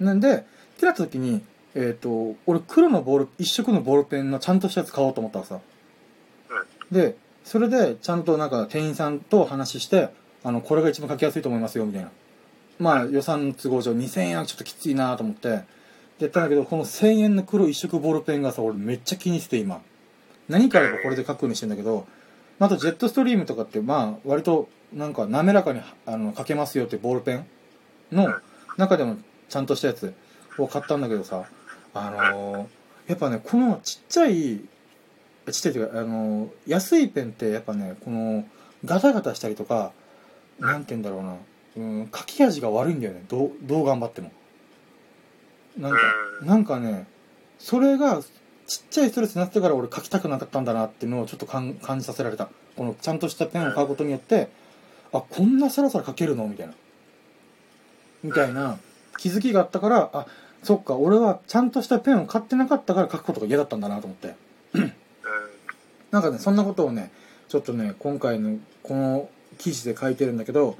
[0.00, 0.42] なんで、っ
[0.78, 1.42] てなった時に、
[1.74, 5.60] えっ、と、俺黒のボール、一色のボールペンのちゃんとしたやつ買おうと思ったらさ。
[6.90, 10.10] で、それで、ちゃんとなんか店員さんと話して、
[10.44, 12.10] あの、これが一番書きやすいと思いますよ、みたいな。
[12.78, 19.82] まあ、予算の都合上2000円はちょっときついなと思って、やったんだけど、この1000円の黒一色ボールペンがさ、俺めっちゃ気にしてて今。
[20.48, 22.06] 何かあればこれで書くようにしてんだけど、
[22.58, 27.46] あとジェットストリームとかって、まあ、割となんか滑らかにあの書けますよってボールペン
[28.12, 28.28] の
[28.76, 29.16] 中でも
[29.48, 30.14] ちゃんとしたやつ
[30.58, 31.44] を買ったんだけどさ、
[31.94, 32.66] あのー
[33.06, 38.44] やっぱね、このちっちゃい、ちっちゃいっていうか、あのー安いペンってやっぱね、この
[38.84, 39.92] ガタガタしたりとか、
[40.58, 41.36] なんて言うんだろうな、
[41.76, 44.32] うん、書き味が悪いんだよね、どう、どう頑張っても。
[45.76, 45.98] なんか、
[46.42, 47.06] なんかね、
[47.58, 48.22] それが
[48.66, 52.48] ちっちゃいストレスになってから俺書きたくなかったんだなっていうのをちょっと感じさせられた。
[52.76, 54.48] このちゃんとしたペンを買うことによって、
[55.12, 56.74] あ、こんなサラサラ書けるのみたいな。
[58.22, 58.78] みたいな
[59.18, 60.26] 気づきがあったから、あ、
[60.62, 64.34] そっか、俺はちゃんとしたペンを買ってなかったから書くことが嫌だったんだなと思って。
[66.10, 67.12] なんかね、そんなことをね、
[67.48, 70.76] ちょっとね、今回のこの記事で書いてるんだけど、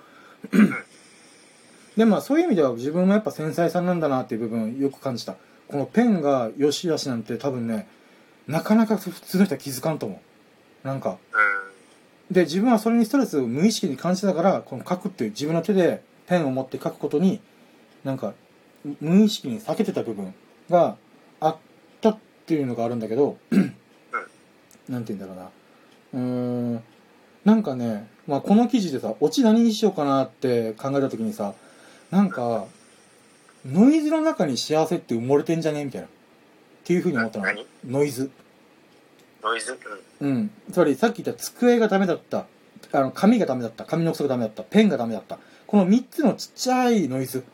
[1.97, 5.37] でまあそういう意味では自分もやっぱ繊細さんなんだなっていう部分よく感じた。
[5.69, 7.89] このペンが良し悪しなんて多分ね、
[8.47, 10.21] なかなか普通の人は気づかんと思
[10.85, 10.87] う。
[10.87, 11.19] なんか、
[12.31, 17.41] で、自分はそれにストレスを無意識に感じてたから、この書くっていう自分の手でペンを持って書くことに、
[18.05, 18.35] なんか、
[19.01, 20.33] 無意識に避けてた部分
[20.71, 20.97] が
[21.41, 21.57] あっ
[22.01, 23.37] たっていうのがあるんだけど、
[24.89, 25.51] なんて言うんだろうな。
[26.15, 26.21] うー
[26.77, 26.83] ん、
[27.45, 31.55] なんかね、まあこの記事でさ、オチ何にしようかなって考えた時にさ、
[32.11, 32.67] なんか、
[33.67, 35.85] ノイズの中に幸せって埋もれてんじゃね？
[35.85, 36.07] みたいな。
[36.07, 36.11] っ
[36.85, 37.67] ていうふうに思ったの何？
[37.85, 38.31] ノイズ。
[39.43, 39.77] ノイズ？
[40.21, 40.31] うん。
[40.31, 40.51] うん。
[40.73, 42.47] つまりさっき言った机がダメだった。
[42.93, 43.85] あの、紙がダメだった。
[43.85, 44.63] 紙の細がダメだった。
[44.63, 45.39] ペンがダメだった。
[45.67, 47.45] この3つのちっちゃいノイズ。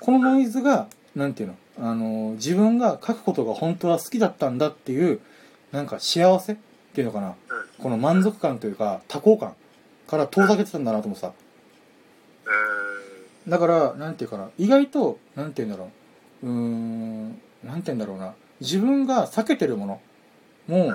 [0.00, 1.56] このノイズが、なんていうの？
[1.80, 5.20] あの、自分が書くことが本当は好きだったんだっていう、
[5.72, 6.56] なんか幸せっ
[6.92, 7.28] ていうのかな。
[7.28, 7.34] うん。
[7.78, 9.54] この満足感というか、多幸感
[10.06, 11.32] から遠ざけてたんだなと思ってさ。
[13.48, 15.90] だから、なんていうかな、意外と、なんていうんだろ
[16.42, 17.28] う、うん、
[17.64, 20.00] なんていうんだろうな、自分が避けてるもの
[20.68, 20.94] も、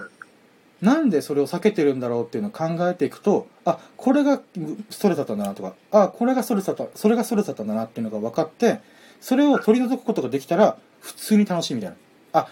[0.81, 4.41] なんでそれを避けてるんだろうっていうのを考えていくと、あ、これが
[4.89, 8.81] ストレスだったんだなとか、あ、これがストレスだった、それがストレスだったんだなっていうのが分かって、
[9.21, 11.95] それを取り除くことができたら、普通に楽しいみたいな。
[12.33, 12.47] あ、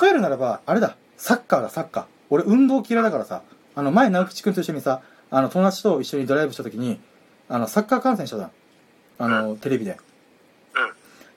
[0.00, 2.04] 例えるならば、あれだ、サッカーだ、サッカー。
[2.30, 3.42] 俺、運動嫌いだからさ、
[3.74, 6.98] あの、前、直吉くんと一緒にさ、あの、友達と一緒にドライブした時に、
[7.48, 8.50] あの、サッカー観戦したじゃん。
[9.18, 9.92] あの、テレビで。
[9.92, 9.98] うん。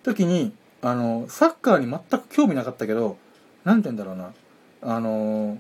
[0.04, 3.18] 時に、あの、サッカーに全く興味なかったけど、
[3.64, 4.34] なんて言うんだろうな。
[4.82, 5.58] あの、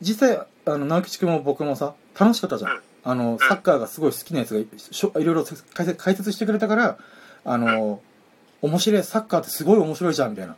[0.00, 2.80] 実際、あの、直吉くんも僕もさ、楽しかったじゃん。
[3.04, 6.98] あの、サッカーがすごい好きなやつがしょいろいろ解説解説してくれたから、
[7.44, 8.00] あの、
[8.60, 10.56] 面白い、サッカーってすごい面白いじゃん、みたいな。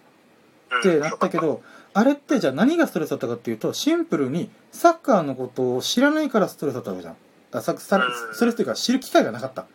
[0.73, 0.79] うん。
[0.81, 1.63] ってなったけど、
[1.95, 7.17] あれってじゃあ何がストレスだったかっていうと、シンプルにサッカーのことを知らないからストレスだったわけじゃん。
[7.53, 9.67] あささストレスっていうか知る機会がなかった。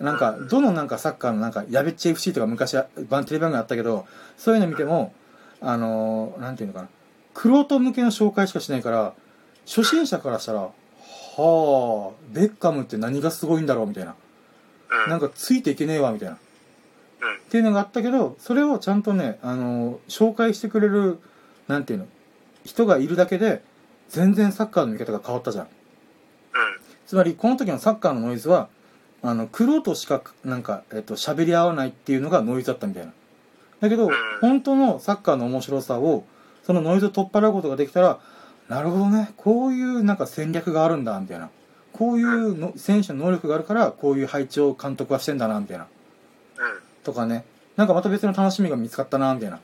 [0.00, 4.06] なんか、どのなんかサッカーのなんか、やべっち FC とか昔テレビ番組あったけど、
[4.38, 5.12] そういうの見ても、
[5.60, 6.88] あのーなんていうのかな、
[7.34, 9.12] クロート向けの紹介しかしないから、
[9.66, 10.70] 初心者からしたら、は
[11.36, 14.14] あ、ベッカムって何がすごいんだろうみたいな。
[15.04, 15.10] うん。
[15.10, 16.34] なんかついていけねえわみたいな。
[16.34, 17.36] うん。
[17.36, 21.18] っていうのがあったけど、それをちゃんとね、あのー紹介してくれる、
[21.68, 22.06] なんていうの、
[22.64, 23.62] 人がいるだけで、
[24.08, 25.68] 全然サッカーの見方が変わったじゃん。
[27.06, 28.68] つまり、この時のサッカーのノイズは、
[29.22, 33.12] あの、クロートしか、なんか、えっと、喋り合わないっていうのがノイズだったみたいな。
[33.80, 36.24] だけどん、本当のサッカーの面白さを、
[36.62, 38.20] そのノイズを取っ払うことができたら、
[38.68, 41.50] なるほどね、こういうなんか戦略があるんだ、みたいな。
[41.92, 45.84] こういうの選手の能力があるから、こういう配置を監督はしてんだな、みたいな。
[45.84, 45.90] うん。
[47.02, 47.44] とかね。
[47.76, 49.56] なんかまた別の楽しみが見つかったな、みたいな。
[49.56, 49.60] うん。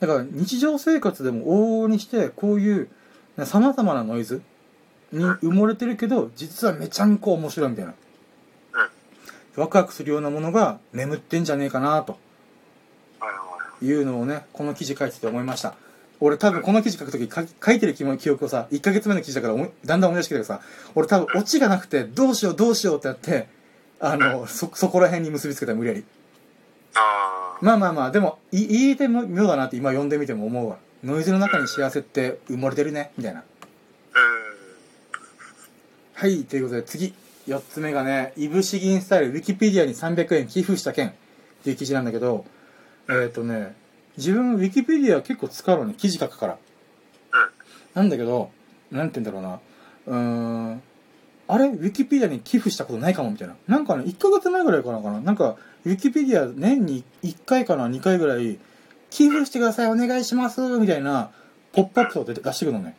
[0.00, 2.88] だから日常生活でも往々にしてこういう
[3.44, 4.42] 様々なノイズ
[5.12, 7.94] に埋もれてるけど実はめちゃんこ面白いみたいな
[9.56, 12.18] ワクワクするようなものが眠ってんじゃねえかなと
[13.20, 15.74] はいうのをねこの記事書いてて思いました
[16.20, 20.60] 俺多分この記事書くときか書いてる記記憶をさ1ヶ月目の記事だからだんだん思い出してきたけどさ
[20.94, 23.48] 俺多分オチがなくてどうしようどうしようってやって
[24.00, 26.04] あのそそこら辺に結びつけた無理やり。
[27.60, 30.78] まあまあまあ、でも、い言いても妙だなって今読んでみても思うわ。
[31.02, 33.40] ノイズの中に幸せって埋もれてるね、みたいな。
[33.40, 33.46] うん。
[36.18, 37.14] はい、ということで次。
[37.46, 41.12] 4つ目がね、イブシギンスタイル、ウィキペディアに300円寄付した件っ
[41.62, 42.44] ていう記事なんだけど、
[43.08, 43.76] えっ、ー、とね、
[44.16, 46.54] 自分ウィキペディア結構使うのね、記事書くから。
[46.54, 47.50] うん。
[47.94, 48.50] なんだけど、
[48.90, 49.60] なんて言うんだろ
[50.08, 50.18] うな。
[50.18, 50.82] うーん、
[51.46, 53.54] あれウィキペディアに寄付したことないかもみたいな。
[53.68, 55.20] なんかね、1ヶ月前ぐらいかなかな。
[55.20, 55.54] なんか、
[55.84, 58.58] ウィキペディア年に1回かな、2回ぐらい、
[59.10, 61.30] 寄付してください、お願いします、みたいな、
[61.70, 62.96] ポップアップを出してくるのね。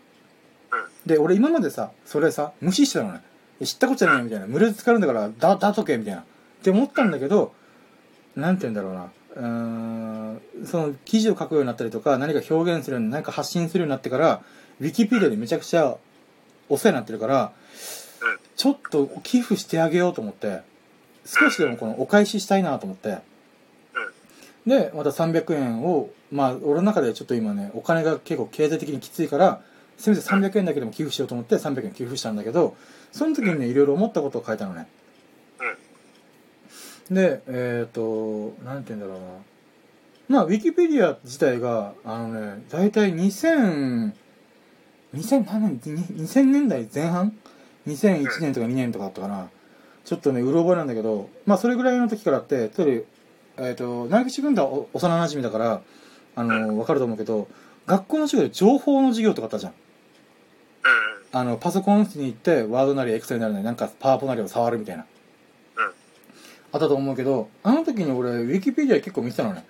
[1.10, 3.22] で、俺今までさ、それさ、無視してたのね。
[3.64, 4.46] 知ったこっちゃないみたいな。
[4.46, 6.22] 無料で使うんだから、だ、だとけ、みたいな。
[6.22, 6.24] っ
[6.62, 7.52] て思ったんだけど、
[8.36, 9.12] なんて言うんだろうな。
[9.36, 14.44] うーん、その記事を書くようになったりとか、何か表現するように、何か発信するようになってから、
[14.80, 15.98] ウィキペディアでめちゃくちゃ
[16.70, 17.52] お世話になってるから、
[18.56, 20.62] ちょっと寄付してあげようと思って、
[21.26, 23.18] 少しでもこのお返ししたいなと思って、
[24.68, 29.62] で、また300円を、まあ、俺の中でちょっと今ね、お金が結構経済的にきついから、
[30.00, 32.76] せめて300円だけでも寄付しようと思って300円寄付したんだけど、
[33.12, 34.88] その時にね、いろいろ思ったことを書いたのね。
[37.12, 40.40] で、えっ、と、なんて言うんだろうな。
[40.40, 44.14] まあ、ウィキペディア自体が、あのね、だいたい2000、
[45.14, 47.34] 2000何年、2000年代前半
[47.88, 49.50] ?2001 年とか2年とかだったかな。
[50.06, 53.04] ちょっとね、うろ覚えなんだけど、まあ、それぐらいの時からあって、つまり、
[53.58, 55.82] えっ、と、長吉君とはお幼馴染だから、
[56.36, 57.50] あの、わかると思うけど、
[57.88, 59.74] 学校の授業で情報の授業とかあったじゃん。
[60.84, 61.40] うん。
[61.40, 65.06] あの、パソコン室に行って、ワードなりエクセルなりなんかパワポなりを触るみたいな。
[65.78, 65.84] うん。
[65.84, 65.94] あっ
[66.72, 69.66] たと思うけど、あの時に俺、ウィキペディア結構見てたのね。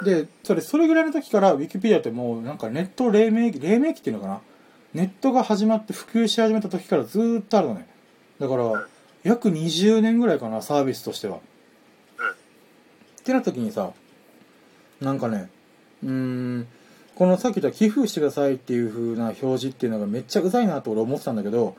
[0.00, 0.04] うん。
[0.04, 4.40] で、それ、それぐらいの時から、ウィキペディアってもう、なんかネット黎明期、黎明期っていうのかな？
[4.94, 7.86] ネットが始まって普及し始めた時からずーっとあるのね
[8.38, 8.86] だから
[9.22, 11.40] 約20年ぐらいかなサービスとしてはっ
[13.24, 13.92] てなった時にさ
[15.00, 15.48] なんかね
[16.04, 16.68] うーん
[17.22, 21.76] このさっき言った寄付してくださいっていう風な表示っていうのがめっちゃうざいなと俺思ってたんだけど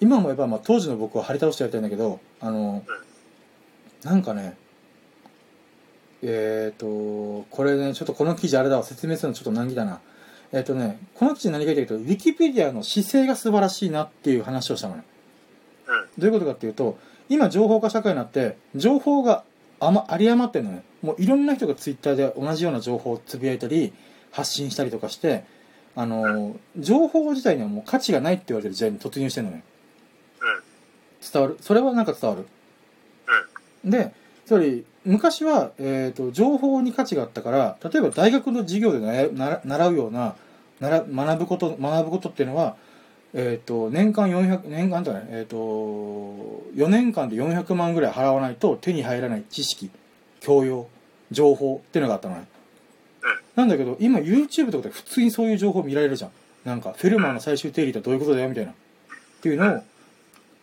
[0.00, 2.82] 今もやっぱまあ当時の僕は張り倒してやりたいんだけどあの
[4.02, 4.56] なんかね
[6.22, 10.00] えっ、とこれねちょっとこの記事あれだわ説明するのちょっと難儀だな。
[10.50, 15.04] えっ、とねこの記事何か言ってるとウィキペディアの姿勢が素晴らしいなっていう話をしたのね
[16.18, 16.98] どういうことかっていうと
[17.28, 19.44] 今情報化社会になって情報が
[19.78, 20.82] あ,、ま、有り余ってるのね。
[21.02, 23.92] もういろんな人がツイッターで同じような情報をつぶやいたり
[24.30, 25.44] 発信したりとかして
[25.96, 29.64] あの情報自体にはもう価値がないって言われてる時代に突入してるのね。
[31.32, 31.58] 伝わる。
[31.60, 32.46] それはなんか伝わる。
[33.84, 34.12] で
[34.46, 39.30] つまり昔は、えー、と情報に価値があったから例えば大学の授業で
[39.64, 40.34] 習うような
[40.80, 42.76] なら学ぶこと学ぶことっていうのは、
[43.32, 45.56] えー、と年間400年間とね、えー、と
[46.74, 49.90] 4年間で400万ぐらい払わないと手に入らない知識
[50.40, 50.88] 教養
[51.30, 52.46] 情報っていうのがあったのね
[53.60, 56.30] なんだけど今 YouTube とかで普通にそういう情報見られるじゃん。
[56.64, 58.72] なんかフェルマーの最終定理ってどういうことだよみたいな。
[58.72, 58.74] っ
[59.42, 59.82] ていうのを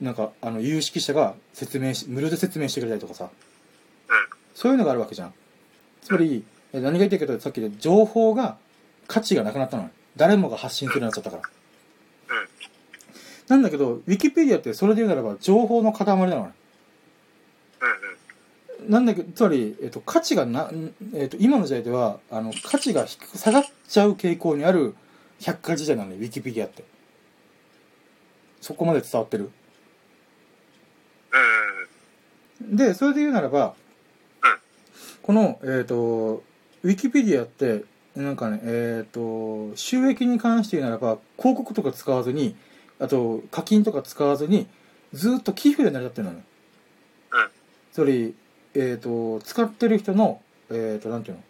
[0.01, 3.29] なんかあの有識者が説明し無料で説明してくれたりとかさ。
[4.55, 5.33] そういうのがあるわけじゃん。
[6.01, 6.43] つまり
[6.73, 8.57] え何が言ってるけどさっきで情報が
[9.07, 9.89] 価値がなくなったのよ。
[10.15, 11.43] 誰もが発信するようになっちゃったから。
[13.49, 16.51] なんだけどウィキペディアってそれで言うならば情報の塊なのね
[18.87, 20.71] なんだけどつまり、えっと、価値がな、
[21.13, 24.95] えっと、今の時代ではあの価値が低く下がっちゃう傾向にある
[25.41, 26.83] 百科事態なのねウィキペディアって。
[28.59, 29.51] そこまで伝わってる？
[32.59, 33.75] でそれで言うならば
[35.21, 36.43] この、えっと
[36.81, 37.83] ウィキペディアって
[38.15, 42.55] なんかねえっ、と収益に関して言うならば広告とか使わずに
[42.99, 44.67] あと課金とか使わずに
[45.13, 46.43] ずっと寄付で成り立ってるのね。
[47.93, 48.35] つまり
[48.79, 51.43] えっ、と使ってる人のえっ、となんていうの？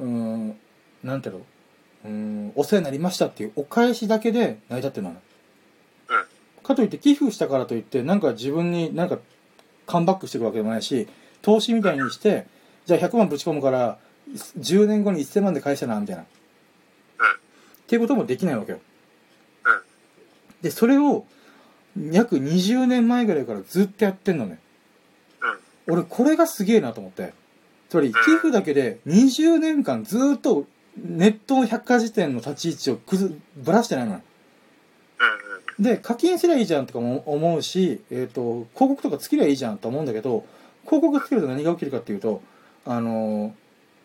[0.00, 0.56] うーん
[1.02, 1.40] なんていうの？
[2.04, 5.20] うーんお世話になりましたっていうお返しだけで成り立ってるのね。
[6.62, 9.18] かといって寄付したからといってなんか自分になんか
[9.86, 11.06] カムバックしてくるわけでもないし
[11.42, 12.46] 投資みたいにして
[12.86, 13.98] じゃあ100万ぶち込むから
[14.58, 16.22] 10年後に1000万で返したなみたいな。
[16.22, 16.26] っ
[17.86, 18.80] ていうこともできないわけよ。
[20.62, 21.26] でそれを
[22.10, 24.58] 約20年前ぐらいからずっとやってんのね
[25.88, 27.32] 俺これがすげえなと思って。
[27.88, 30.64] つまり寄付だけで20年間ずっと
[30.96, 34.20] ネットの百科事典の立ち位置をくずぶらしてないのよ。
[35.78, 40.44] で課金すりゃいいじゃんとかも思うし、えー、と広告とかつけりゃいいじゃんと思うんだけど
[40.84, 42.42] 広告つけると何が起きるかっていうと
[42.84, 43.52] あのー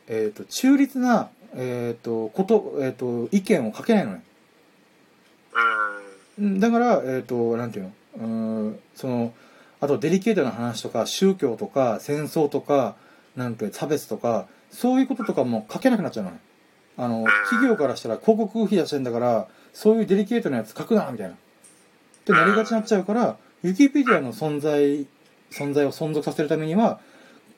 [0.07, 4.23] えー、と中立な、えー、とこと,、えー、と意見を書けないのね
[6.39, 7.91] うんだから、えー、となんていうの？
[8.17, 9.33] うーんその
[9.81, 12.95] あとデリケートな話とか宗教とか戦争とか
[13.35, 16.39] なんて差別とかそういうこととかも書けなくなっちゃうのね。
[16.97, 21.33] あの企業からしたら広告費出してんだからそういうデリケートなやつ書くなみたいな。
[21.33, 21.37] っ
[22.25, 25.07] てなりがちになっちゃうからウィキペディアの存在
[25.51, 26.99] 存在を存続させるためには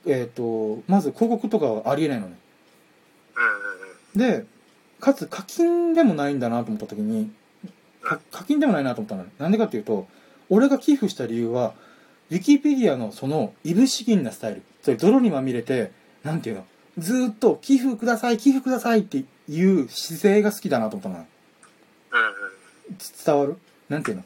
[0.05, 2.37] えっ、とまず広告とかはありえないのね。
[4.15, 4.45] で
[4.99, 7.31] かつ課金でもないんだなと思った時に
[8.01, 9.31] か課金でもないなと思ったのね。
[9.39, 10.07] なんでかっていうと
[10.49, 11.73] 俺が寄付した理由は
[12.31, 14.63] ウィキペディアのそのいぶし銀なスタイル。
[14.81, 15.91] それ泥にまみれて
[16.23, 16.65] なんていうの？
[16.97, 21.23] ずーっと寄付ください寄付くださいっていう姿勢が好きだなと思ったの。
[21.23, 21.27] ね
[22.97, 23.57] つ伝わる？
[23.89, 24.23] なんていうの？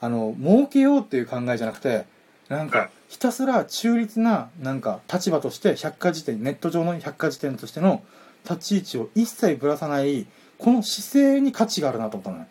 [0.00, 2.04] あの儲けようっていう考えじゃなくて
[2.50, 8.02] なんかひたすら中立ななんか立場として百科事典ネット上の百科事典としての
[8.44, 10.26] 立ち位置を一切ぶらさない
[10.58, 12.48] この姿勢に価値があるなと思ったのね。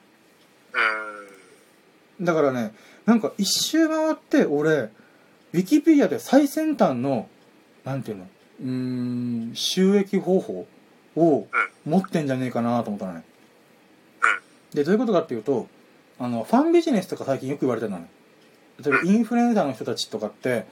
[2.22, 2.74] だからね
[3.06, 7.30] なんか一周回って俺ウィキペディアで最先端の
[7.84, 8.28] なんていうの
[8.62, 9.52] うーん。
[9.56, 10.68] 収益方法
[11.16, 11.48] を
[11.86, 13.24] 持ってんじゃねえかなと思ったのね。
[14.74, 15.68] でどういうことかっていうと
[16.20, 18.10] あのファンビジネスとか最近よく言われてるのね
[18.84, 20.66] 例えばインフルエンサーの人たちとかって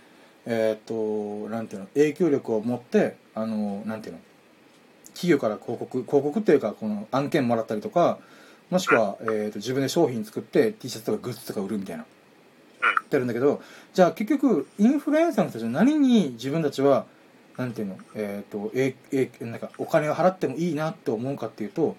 [0.45, 4.19] えっ、となんていうの影響力を持ってあのなんていうの
[5.13, 8.19] 企業から広告広告っていうかこの案件もらったりとか
[8.69, 12.05] もしくは、えー、と自分で商品作って T シャツとかグッズとか売るみたいな
[13.01, 13.61] ってるんだけど
[13.93, 17.05] じゃあ結局インフルエンサーの人たちは何に自分たちは
[17.57, 21.95] なんていうのえっ、とええなんかお金を払ってもいいなって思うかっていうと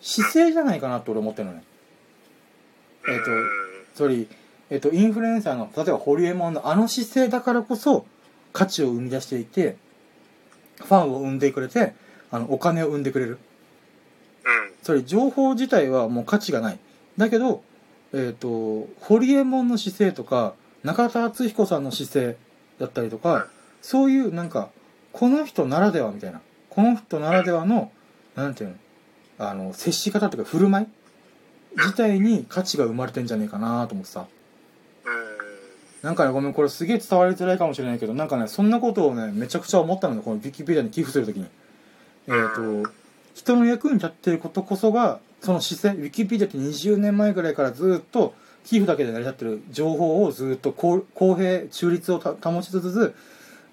[0.00, 1.64] 姿勢じゃないかなって俺思ってるのね。
[3.08, 3.24] えっ、と
[3.94, 4.28] つまり、
[4.70, 8.06] えっとインフルエンサーの例えばホリエモンのあの姿勢だからこそ
[8.52, 9.76] 価値を生み出していて
[10.76, 11.94] ファンを生んでくれて
[12.30, 13.38] あのお金を生んでくれる。
[14.82, 16.78] つまり情報自体はもう価値がない。
[17.16, 17.62] だけど、
[18.12, 22.36] えっ、と、ホリエモンの姿勢とか、中田敦彦さんの姿勢
[22.78, 23.48] だったりとか、
[23.82, 24.70] そういうなんか、
[25.12, 26.40] この人ならではみたいな、
[26.70, 27.92] この人ならではの、
[28.34, 28.76] なんていうの、
[29.38, 30.86] あの、接し方とか振る舞い
[31.76, 34.26] 自体に価値が生まれてんじゃねえかなと思ってさ。
[35.04, 35.12] うん。
[36.02, 41.46] なんかね、ごめん、これすげえ伝わりづらいかもしれないけど、なんかね、そんなことをね、めちゃくちゃ思ったので、このウィキペディアに寄付するときに。
[42.28, 42.90] えっ、と、
[43.34, 48.34] 人の役に立っていることこそが、その姿勢、ウィキペディアって20年前ぐらいからずっと、
[48.64, 53.14] 寄付だけで成り立ってる情報をずっと公公平、中立をた保ちつつ、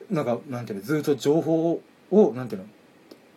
[0.10, 2.68] なんか、なんていうの、ずっと情報を、なんていうの、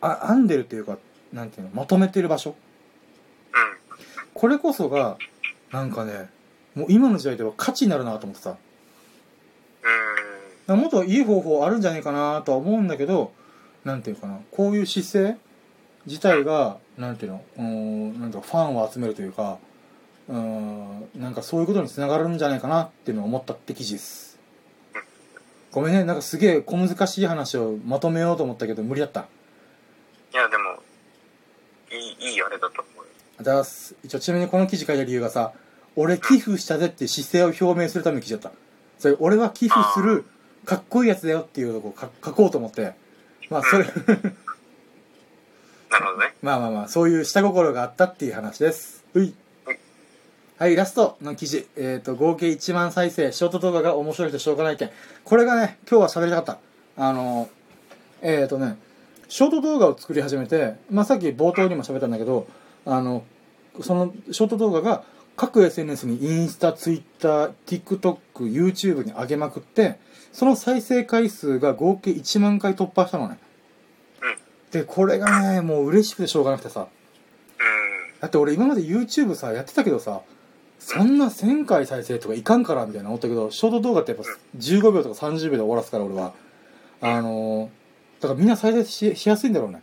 [0.01, 0.99] あ編んでるっていうか、
[1.33, 2.51] なんていうの、まとめてる場所。
[2.51, 2.57] うん。
[4.35, 5.19] これこそが、
[5.73, 6.31] なんかね、
[6.77, 8.57] もう今の時代では価値になるなと思ってさ。
[10.69, 10.79] うん。
[10.79, 13.33] もっといい方法あるんじゃないかなとは思うんだけど、
[13.85, 15.39] なんていうかな、こういう姿勢
[16.09, 19.59] 自体が、なんていうの、うーん、なんかファンを集めるというか、
[20.29, 24.39] うーん、なんかそういうことにつながるんじゃないかなっていうのを思ったって記事です。
[25.71, 29.29] ごめんね、なんかすげえ小難しい話をまとめようと思ったけど無理だった。
[30.33, 30.83] いや、でも、
[31.93, 33.03] いい、いいあれだと思うよ。
[33.03, 33.95] ありがとうございます。
[34.03, 35.53] 一応ちなみにこの記事書いた理由がさ、
[35.95, 38.53] 俺寄付したぜって姿勢を表明するための記事だった。
[38.99, 40.25] それ、俺は寄付する
[40.65, 42.95] かっこいいやつだよっていうとこを書書こうと思って、
[43.51, 43.85] まあそれ、
[45.91, 46.35] なるほどね。
[46.43, 49.05] まあまあまあ、そういう下心があったっていう話です。
[49.15, 49.35] うい
[50.59, 50.75] はい。
[50.75, 51.69] ラストの記事。
[51.77, 54.91] えっ、と、合計1万再生、ショート動画が面白いとしょうがない件。
[55.25, 56.59] これがね、今日は喋りたかっ
[56.97, 57.05] た。
[57.05, 57.49] あの、
[58.23, 58.77] えっ、とね、
[59.29, 62.49] ショート動画を作り始めて、まあさっき冒頭にも喋ったんだけど、
[62.85, 63.23] あの、
[63.81, 65.05] そのショート動画が
[65.37, 70.01] 各 SNS にインスタ、ツイッター、TikTok、YouTube に上げまくって、
[70.33, 73.39] その再生回数が合計1万回突破したのね。
[74.73, 74.81] うん。
[74.81, 76.81] で、これがね、もう嬉しくてしょうがなくてさ。
[76.81, 76.87] うん。
[78.21, 80.23] だって俺今まで YouTube さ、やってたけどさ、
[80.79, 84.25] そんな1000回再生とかいかんからみたいな思ったけど、ショート動画ってやっぱ
[84.59, 86.35] 15秒とか30秒で終わらすから俺は。
[87.01, 89.83] あのー、だからみんな再生ししやすいんだろうね。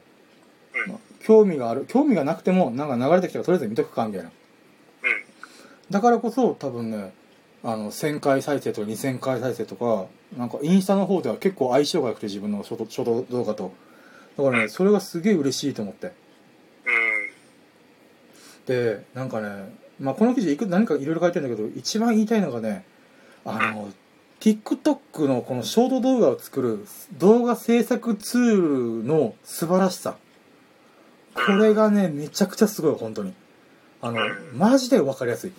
[1.25, 1.85] 興味がある。
[1.87, 4.31] 興味がなくても、なんか流れてきたらとりあえず見とくかみたいな。
[5.89, 7.13] だからこそ多分ね、
[7.63, 10.05] あの、1000回再生とか2000回再生とか、
[10.37, 13.73] なんかインスタの方では結構相性が良くて自分のショートショート動画と。
[14.37, 16.11] だからね、それがすげえ嬉しいと思って。
[18.65, 22.85] で、なんかね、まあ、この記事いく何かいろいろ書いてるんだけど、一番言いたいのがね、
[23.45, 23.89] あの、
[24.39, 30.17] TikTok のこのショート動画を作る動画制作ツールの素晴らしさ。
[31.33, 33.33] これがね、めちゃくちゃすごい、本当に。
[34.01, 34.19] あの、
[34.53, 35.51] マジでわかりやすい。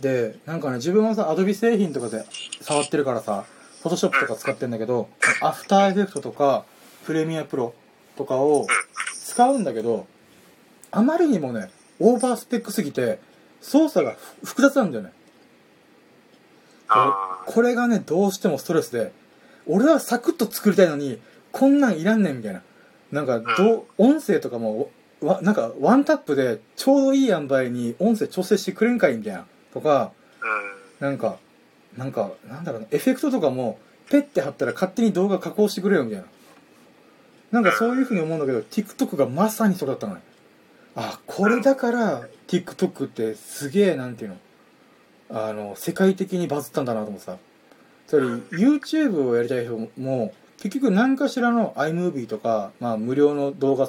[0.00, 2.24] で、なんかね、自分はさ、Adobe 製品とかで
[2.60, 3.44] 触ってるからさ、
[3.86, 5.08] Photoshop とか使ってんだけど、
[5.40, 6.64] After Effects とか、
[7.06, 7.72] Premiere Pro
[8.16, 8.66] とかを
[9.24, 10.06] 使うんだけど、
[10.90, 11.70] あまりにもね、
[12.00, 13.20] オーバースペックすぎて、
[13.60, 15.12] 操作がふ複雑なんだよね。
[17.46, 19.12] これがね、どうしてもストレスで、
[19.66, 21.20] 俺はサクッと作りたいのに、
[21.52, 22.62] こんなんいらんねんみたいな。
[23.12, 29.46] なんか、どう、音声とかも、わなんか、ワンタップでちょうどいい塩梅に音声調整してくれんかいみたいな。
[29.72, 30.12] とか、
[31.00, 31.08] うん。
[31.08, 31.38] なんか、
[31.96, 33.78] なんか、なんだろうな、エフェクトとかも、
[34.10, 36.26] ペッて貼ったら勝手に動画加工してくれよみたいな。
[37.52, 40.20] なんかそういう風に思うんだけど、TikTok がまさにそれだったのね。
[40.94, 44.36] あ、これだから、TikTok ってすげえ、なんていうの、
[45.30, 47.36] あの、世界的にバズったんだなと思ってさ。
[48.06, 53.88] つまり、YouTube をやりたい人も、結局何かしらの iMovie とか、まあ無料の動画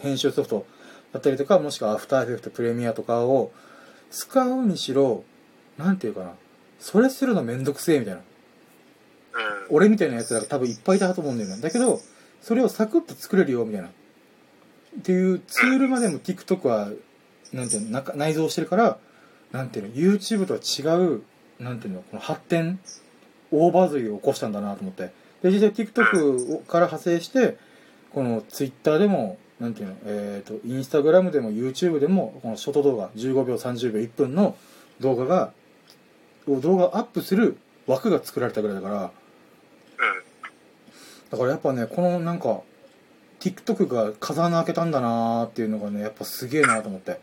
[0.00, 0.66] 編集ソフト
[1.12, 3.52] だったりとか、もしくは After Effects、Premiere とかを
[4.10, 5.24] 使うにしろ、
[5.78, 6.32] なんていうかな、
[6.80, 8.20] それするのめんどくせえみたいな。
[8.20, 8.24] うん。
[9.76, 11.60] 俺みたいなやつらが多分いっぱいいたと思うんだよね。
[11.60, 12.00] だけど、
[12.40, 13.88] それをサクッと作れるよみたいな。
[13.88, 16.90] っていうツールまでも TikTok は、
[17.52, 18.98] なんていうの、中内蔵してるから、
[19.52, 21.22] なんていうの、YouTube とは違う、
[21.58, 22.80] なんていうの、この発展、
[23.52, 25.10] 大バズりを起こしたんだなと思って。
[25.42, 27.56] で、実際 TikTok から派生して、
[28.12, 34.56] この Twitter でも、なんていうの、えっ、と、Instagram でも YouTube でも、このショート動画、15秒、30秒、1分の
[35.00, 35.52] 動画が、
[36.58, 39.10] 動画をアップする枠が作られたぐらいだから、うん。
[41.30, 42.62] だからやっぱね、このなんか、
[43.40, 47.20] TikTok が風穴開けたんだなーっていうのがね、やっぱすげえなと思って。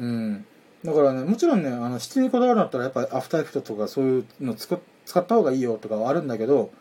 [0.00, 0.06] うん。
[0.06, 0.14] うん。
[0.14, 0.46] うん。
[0.84, 6.72] だからね、もちろんね、あの、質にこだわるんだったらやっぱりアフターエフェクトとかそういうの使っ使った方がいいよとかはあるんだけど、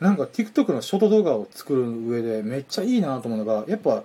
[0.00, 4.04] なんか TikTok のショート動画を作る上でめっちゃいいなと思うのが、やっぱ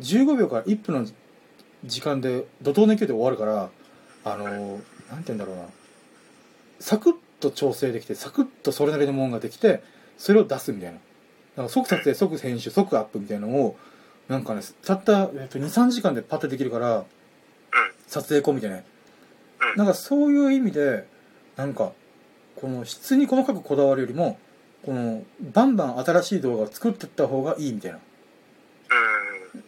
[0.00, 1.10] 15秒から1分の
[1.84, 3.70] 時間で怒涛の勢いで終わるから、
[4.24, 4.80] あの、
[5.10, 5.62] なんて言うんだろうな。
[6.80, 9.82] サクッと調整できて、サクッとそれなりのものができて、
[10.16, 10.96] それを出すみたいな。
[10.96, 11.00] だ
[11.56, 13.76] から即撮影、即編集、即アップみたいなのを、
[14.28, 17.04] なんかねたった、えっと、23時間でパッてできるから
[18.06, 18.84] 撮影込みでね
[19.72, 21.06] うんなんかそういう意味で
[21.56, 21.92] なんか
[22.56, 24.38] この質に細かくこだわるよりも
[24.84, 27.98] このバンバン新しい動画を作っていった方がいいみたいな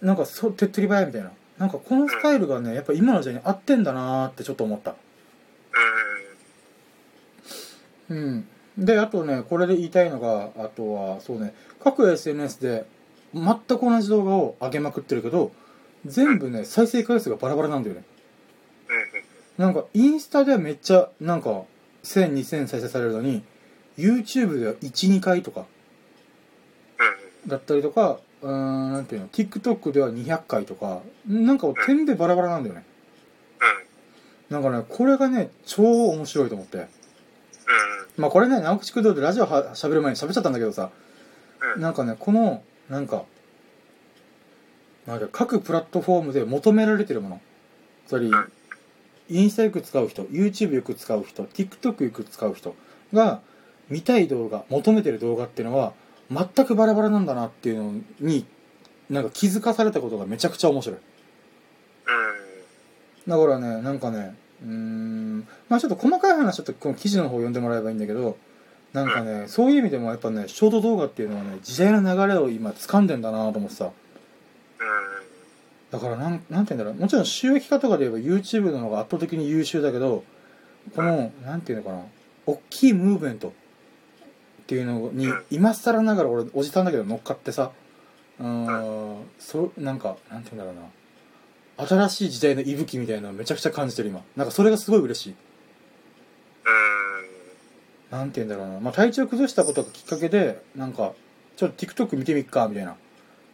[0.00, 0.06] うん。
[0.06, 4.94] なんかそう手っ取り早いみたいななんかこのスタイルがねやっぱ今の時代に合ってんだなーってちょっと思った
[8.10, 8.46] うん。
[8.76, 12.86] であとねこれで言いたいのがあとはそうね各 SNS で
[13.34, 15.52] 全く同じ動画を上げまくってるけど
[16.06, 18.04] 全部ね再生回数がバラバラなんだよね。
[19.58, 19.64] うん。
[19.64, 21.62] なんかインスタではめっちゃなんか
[22.04, 23.42] 10002000再生されるのに
[23.98, 25.66] YouTube では12回とか
[27.46, 32.84] だったりとかうーんなんていうの TikTok では200回とかなんか点でバラバラなんだよね。
[34.48, 36.88] なんかねこれがね超面白いと思って
[38.16, 40.90] まあこれね直口工藤でラジオは喋る前に喋っちゃったんだけどさ。
[41.76, 43.24] なんかねこのなんか
[45.06, 47.40] なんか各プラットフォームで求められてるもの。
[48.06, 48.32] つまりん。
[49.28, 52.74] インスタよく使う人 YouTube よく使う人 TikTok よく使う人
[53.12, 53.40] が
[53.88, 55.92] 見たい動画求めてる動画っていうのは
[56.30, 58.44] 全くバラバラなんだなっていうのに
[59.08, 60.98] なんか気づかされたことがめちゃくちゃ面白い。
[63.28, 64.34] だからねなんかね
[64.64, 65.46] うーん。
[65.68, 68.36] まあちょっと細かい話ちょっとこの記事の方読んでもらえばいいんだけど
[68.92, 73.90] なんかねそういう意味でもやっぱねショート動画っていうのはね時代の流れを今掴んでんだなと思ってさ。
[75.90, 76.94] だからなんなんて言うんだろう。
[76.94, 80.22] もちろん収益化とかで言えば YouTube の方が圧倒的に優秀だけど
[80.94, 82.02] このなんていうのかな。
[82.46, 83.52] 大きいムーブメントっ
[84.66, 85.44] ていうのにうん。
[85.50, 87.72] 今更ながら俺おじさんだけど乗っかってさ
[88.38, 89.16] うーん。
[89.38, 90.88] そなんかなんて言うんだろうな
[91.86, 94.22] 新しい時代の息吹みたいなのをめちゃくちゃ感じてる今。
[94.36, 95.34] なんかそれがすごい嬉しい。
[98.10, 101.12] なんて言うんだろうな、まあ、体調崩したことがきっかけでなんか
[101.56, 102.92] ちょっと TikTok 見てみっかみたいな。
[102.92, 102.96] っ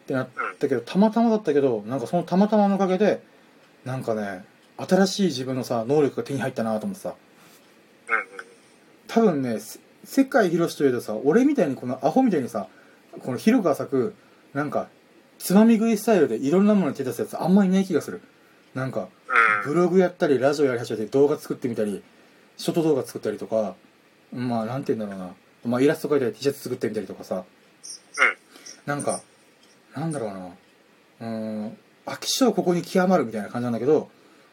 [0.06, 3.22] てなったけどたまたまだったけどなんかそのたまたまのおかげで
[3.84, 4.44] なんかね
[4.76, 7.14] 新しい自分のさ能力が手に入ったなと思ってさ。
[9.08, 12.68] 多分ねせ世界広しといえどさ俺みたいにこのアホみたいにさ
[13.22, 14.14] この広く浅く
[14.54, 14.88] なんか
[15.38, 18.20] つまみ食いスタイルでいろんなものに手出すやつあんまいない気がする。
[18.74, 19.08] なんか
[19.64, 22.02] ブログやったりラジオやり始めて動画作ってみたり
[22.56, 23.74] ショート動画作ったりとか
[24.32, 25.34] まあなんて言うんだろうな、
[25.64, 27.44] まあ、イラスト描いたり T シャツ作ってみたりとかさ。
[28.84, 29.20] なんか
[29.96, 30.46] なんだろうな。
[31.20, 31.26] うー
[31.66, 31.76] ん
[32.06, 34.08] 飽き性ここに極まるみたいな感じなんだけど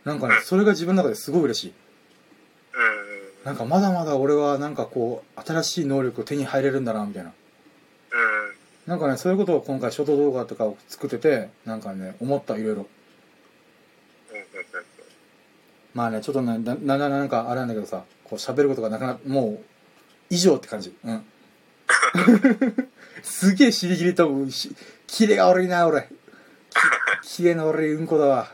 [0.05, 1.73] なんかねそれが自分の中ですごい嬉しい。
[3.45, 7.33] なんかまだまだ俺はなんかこう新しい能力を手に入れるんだなみたいな
[8.87, 12.87] なんかねそういうことを今回ショート動画とかを作っててなんかね思ったいろいろ。
[15.93, 19.59] まあねちょっとねななななんかあれなんだけどさこう喋ることがなくなもう
[20.29, 20.95] 以上って感じ。
[21.03, 21.25] うん。
[23.21, 24.75] すげえ尻切れとし
[25.07, 26.09] キレが悪いな俺。
[27.23, 28.51] きキレの悪いうんこだわ。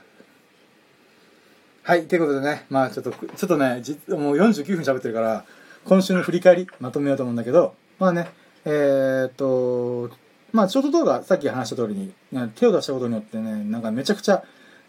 [1.90, 5.46] はいということでねまあちょっとちょっとねじもう49分喋ってるから
[5.86, 8.30] 今週の振り返りまとめようと思うんだけどまあね
[8.72, 10.16] えー、っと
[10.52, 12.14] まあショート動画さっき話した通りに、
[12.56, 14.44] 手を出したことによってねなんかめちゃくちゃ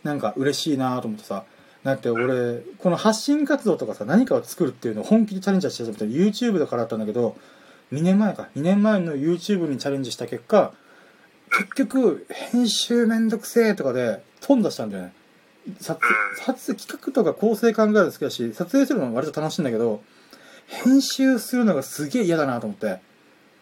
[0.05, 1.45] なんか嬉しいなと思ってさ
[1.83, 7.37] だって俺この発信活動とかさ何かを作るっていうのを本気でチャレンジしてた YouTube だからだったんだけど
[7.93, 10.72] 2年前か2年前の YouTube にチャレンジした結果
[11.51, 15.12] 結局編集めんどくせえとかで飛んだしたんだよね。
[15.81, 15.99] 撮
[16.45, 20.03] 撮影企画とか構成考えるの好きだし撮影するのも割と楽しいんだけど
[20.66, 23.01] 編集するのがすげえ嫌だなと思って。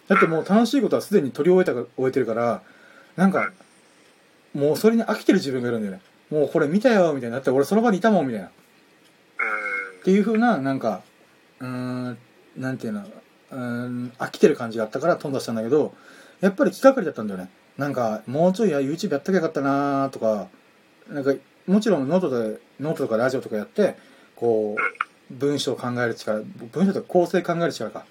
[0.09, 2.63] だってもう楽しいことはすでに取り終えた終えてるから
[3.17, 3.53] なんか
[4.55, 6.01] もうそれに飽きてる自分がいるんだよね。
[6.31, 8.49] もうこれ見たよみたいなだって俺その場にいたもんみたいな。
[8.49, 8.51] っ
[10.05, 11.03] ていう風ななんか
[11.61, 12.19] うーん
[12.57, 15.95] なんていうのうーん飽きてる感じがあったから飛んだしたんだけど
[16.41, 17.51] やっぱり気がかりだったんだよね。
[17.77, 20.49] なんかもうちょいや YouTube やったきゃよかったなーとか
[21.09, 21.35] なんか
[21.67, 23.97] もちろんノートでノートとかラジオとかやって
[24.35, 26.41] こう文章を考える力
[26.73, 28.07] 文章とか構成考える力か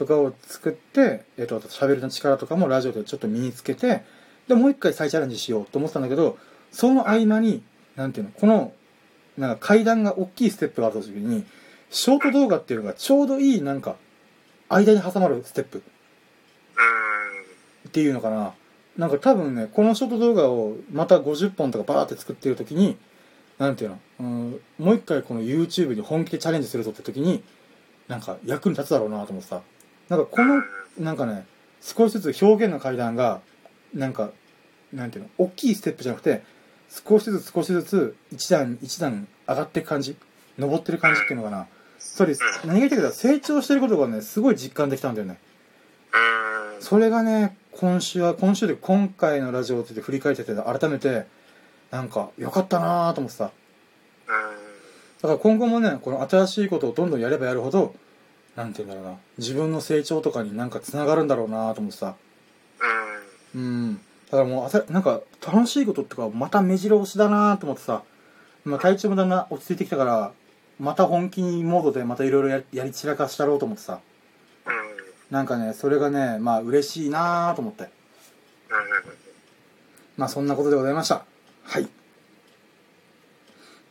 [0.00, 4.02] とかを作って、えっと喋るの力とかもラジオでちょっと身につけて
[4.48, 6.38] でもう一回再チャレンジしようと思ってたんだけど
[6.72, 7.62] その合間に
[7.96, 8.72] なんていうのこの
[9.36, 11.44] なんか階段が大きいステップがあった時に
[11.90, 13.96] ショート動画っていうのがちょうどいいなんか
[14.70, 15.82] 間に挟まるステップ。
[17.88, 18.54] っていうのかな。
[18.96, 22.96] なんか多分ねこのショート動画をまた50本とかバーって作ってる時に
[23.58, 27.42] なんていうのうんもう一回この YouTube に本気でチャレンジするぞって時に
[28.08, 29.62] なんか役に立つだろうなと思ってさ
[30.10, 30.62] なんかこの
[30.98, 31.46] なんかね
[31.80, 33.40] 少しずつ表現の階段が
[33.94, 34.30] なんか
[34.92, 36.42] なんていうの大きいステップじゃなくて
[36.88, 40.16] 少しずつ少しずつ一段一段上がっていく感じ
[40.58, 41.66] 登ってる感じっていうのかな。
[41.98, 42.34] それ
[42.64, 45.38] 何が言いたいか成長してることがねすごい実感できたんだよね。
[46.80, 51.26] それがね今週は今週で今回のラジオをって振り返ってて改めて
[51.90, 53.52] なんか良かったなーと思ってさ
[54.26, 54.32] うん。
[55.22, 57.94] だから今後もねこの新しいことをどんどんやればやるほど
[58.56, 59.18] なんて言うんだろうな。
[59.38, 62.14] 自分の成長とかになんかつながるんだろうなと思ってさ。
[63.54, 63.60] うん。
[63.60, 64.00] うん。
[64.30, 68.02] だもうあさなんか楽しいことってかまた目白押しだなと思ってさ、
[68.64, 70.32] まあ、体調もだんだん落ち着いてきたから
[70.78, 74.00] また本気モードでまたいろいろややり散らかしたろうと思ってさ。
[74.66, 75.34] うん。
[75.34, 77.84] なんかねそれがねまあ嬉しいなと思って。
[77.84, 77.90] うん。
[80.16, 81.24] まあそんなことでございました。
[81.64, 81.88] はい。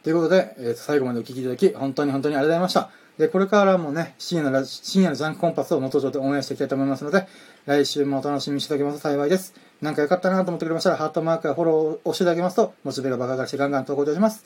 [0.03, 7.27] ということで、えーと最後までお聞きいただき本当に本当にありがとうございましたでこれからもね深夜のジ深夜のジャンクコンパスを元上でオンエアしていきたいと思いますので
[7.65, 9.53] 来週もお楽しみにしていただけますと幸いです。
[9.81, 14.45] なんか良かったなと思ってくれましたらハートマークやフォローを押していただけますとモチベが爆上がりしてガンガン投稿いたします。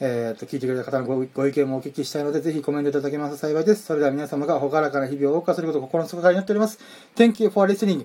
[0.00, 3.84] えー、と聞いてくれた方のごご意見もお聞きしたいのでぜひコメントいただけますと幸いです。
[3.84, 6.80] それでは皆様が朗らかな日々を謳歌することを心の底から祈っております。
[7.14, 8.04] Thank you for listening.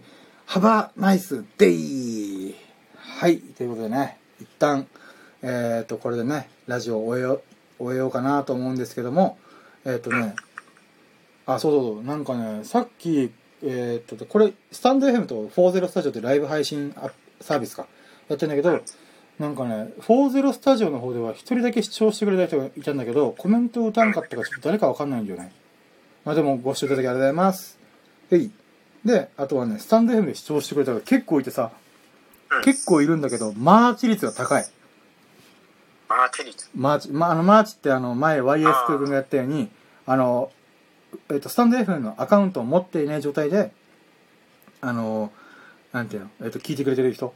[0.49, 2.53] Have a nice day.
[2.97, 3.39] はい。
[3.39, 4.85] ということでね一旦
[5.41, 7.41] えっ、とこれでねラジオを終えよう
[7.79, 9.39] 終えようかなと思うんですけども
[9.85, 10.35] えっ、とね
[11.45, 13.31] あそうそうそうなんかねさっき
[13.63, 17.11] えっ、とこれスタンド FM と40スタジオってライブ配信ア
[17.41, 17.87] サービスか
[18.29, 18.81] やってんだけど
[19.39, 25.51] なんかね40スタジオの方では一人だけ視聴してくれた人がいたんだけどコメントを打たんかったからちょっと誰かわかんないんだよね。
[26.23, 27.79] まあでもご視聴いただきありがとうございます。
[28.29, 28.51] はい。
[29.03, 31.71] であとはねスタンド FM で視聴してくれた方結構いてさ
[32.51, 32.63] うん。
[32.63, 34.65] 結構いるんだけどマーチ率が高い
[36.17, 36.69] マーチ率。
[36.75, 39.69] マーチ、まあ、あの、マーチってあの、前 YS 君がやったように、
[40.05, 40.51] あの、
[41.29, 43.71] えっ、と、スタンド FM のアカウントを持っていない状態で、
[44.81, 45.31] あの、
[45.91, 47.33] なんていうの、えっ、と、聞いてくれてる人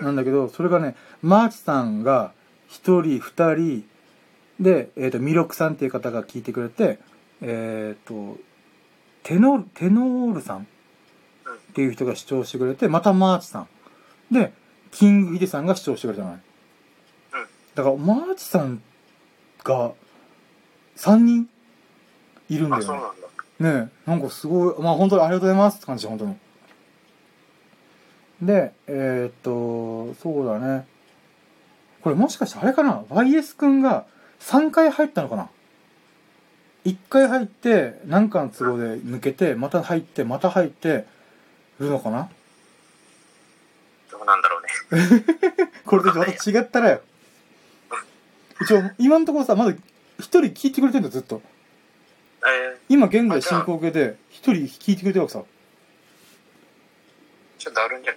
[0.00, 0.06] うん。
[0.06, 2.32] なんだけど、それがね、マーチさんが
[2.68, 3.84] 一人、二人、
[4.58, 6.98] で、えっ、と、ミロクさんっていう方が聞いてくれて、
[7.40, 8.36] えっ、と、
[9.22, 10.64] テノール、テノールさんっ
[11.74, 13.68] ていう人が視聴してくれて、またマーチさん。
[14.30, 14.52] で、
[14.90, 16.42] キングヒデさんが視聴してくれたのね。
[17.76, 17.84] うん。
[17.84, 18.82] だから、マーチさん
[19.64, 19.92] が
[20.96, 21.48] 3人
[22.48, 23.26] いるんだあ、そうよなんだ。
[23.80, 23.86] ね。
[23.86, 26.36] ねえ、なんかすごい、まあ本当にありがとうございますって感じ、本当に。
[28.42, 30.86] で、えーっと、そうだね。
[32.02, 34.06] これもしかしてあれかな ?YS くんが
[34.40, 35.50] 3回入ったのかな
[36.86, 41.04] ?1 回入って、なんかの都合で抜けて、また入って、また入って、
[41.80, 42.28] るのかな？
[44.10, 45.24] どうなんだろうね。
[45.84, 47.00] これでまた違ったらよ。
[48.60, 49.72] 一応、今のところさ、まだ
[50.18, 51.40] 一人聞いてくれてんだよ、ずっと。
[52.42, 55.42] えー、今現在進行形で、一人聞いてくれてるわけさ。
[57.58, 58.14] ちょっとあるんじゃ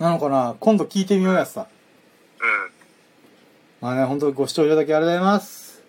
[0.00, 0.56] なのかな？
[0.58, 1.68] 今度聞いてみようやつさ。
[2.40, 2.70] うん。
[3.80, 5.82] まあね、本当にご視聴いただきありがとうございます。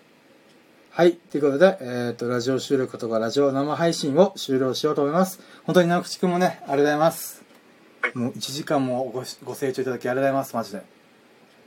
[0.90, 1.14] はい。
[1.14, 5.40] ということで、えっ、と、ラジオ収録とかラジオ生配信を終了しようと思います。
[5.64, 7.42] 本当に直口くんもね、ありがとうございます。
[8.02, 10.78] はいもう1時間もごしご清聴いただきありがとうございます、マジで。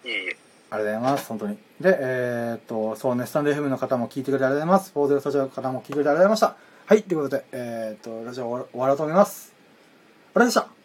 [0.06, 0.45] いえいえ。
[0.70, 1.58] ありがとうございます、本当に。
[1.80, 4.92] で、えっ、と、そうね、スタンド FM の方も聞いてくれてありがとうございます。
[4.92, 6.56] フォーゼルスタジオの方も聞いてくれてありがとうございました。
[6.86, 7.04] はい。
[7.04, 9.54] ということで、えっ、と、ラジオ終わろうと思います。
[10.36, 10.80] ありがとうございまし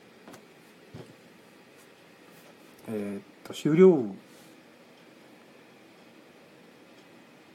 [2.89, 2.93] た。
[2.93, 4.30] えっ、と、終了。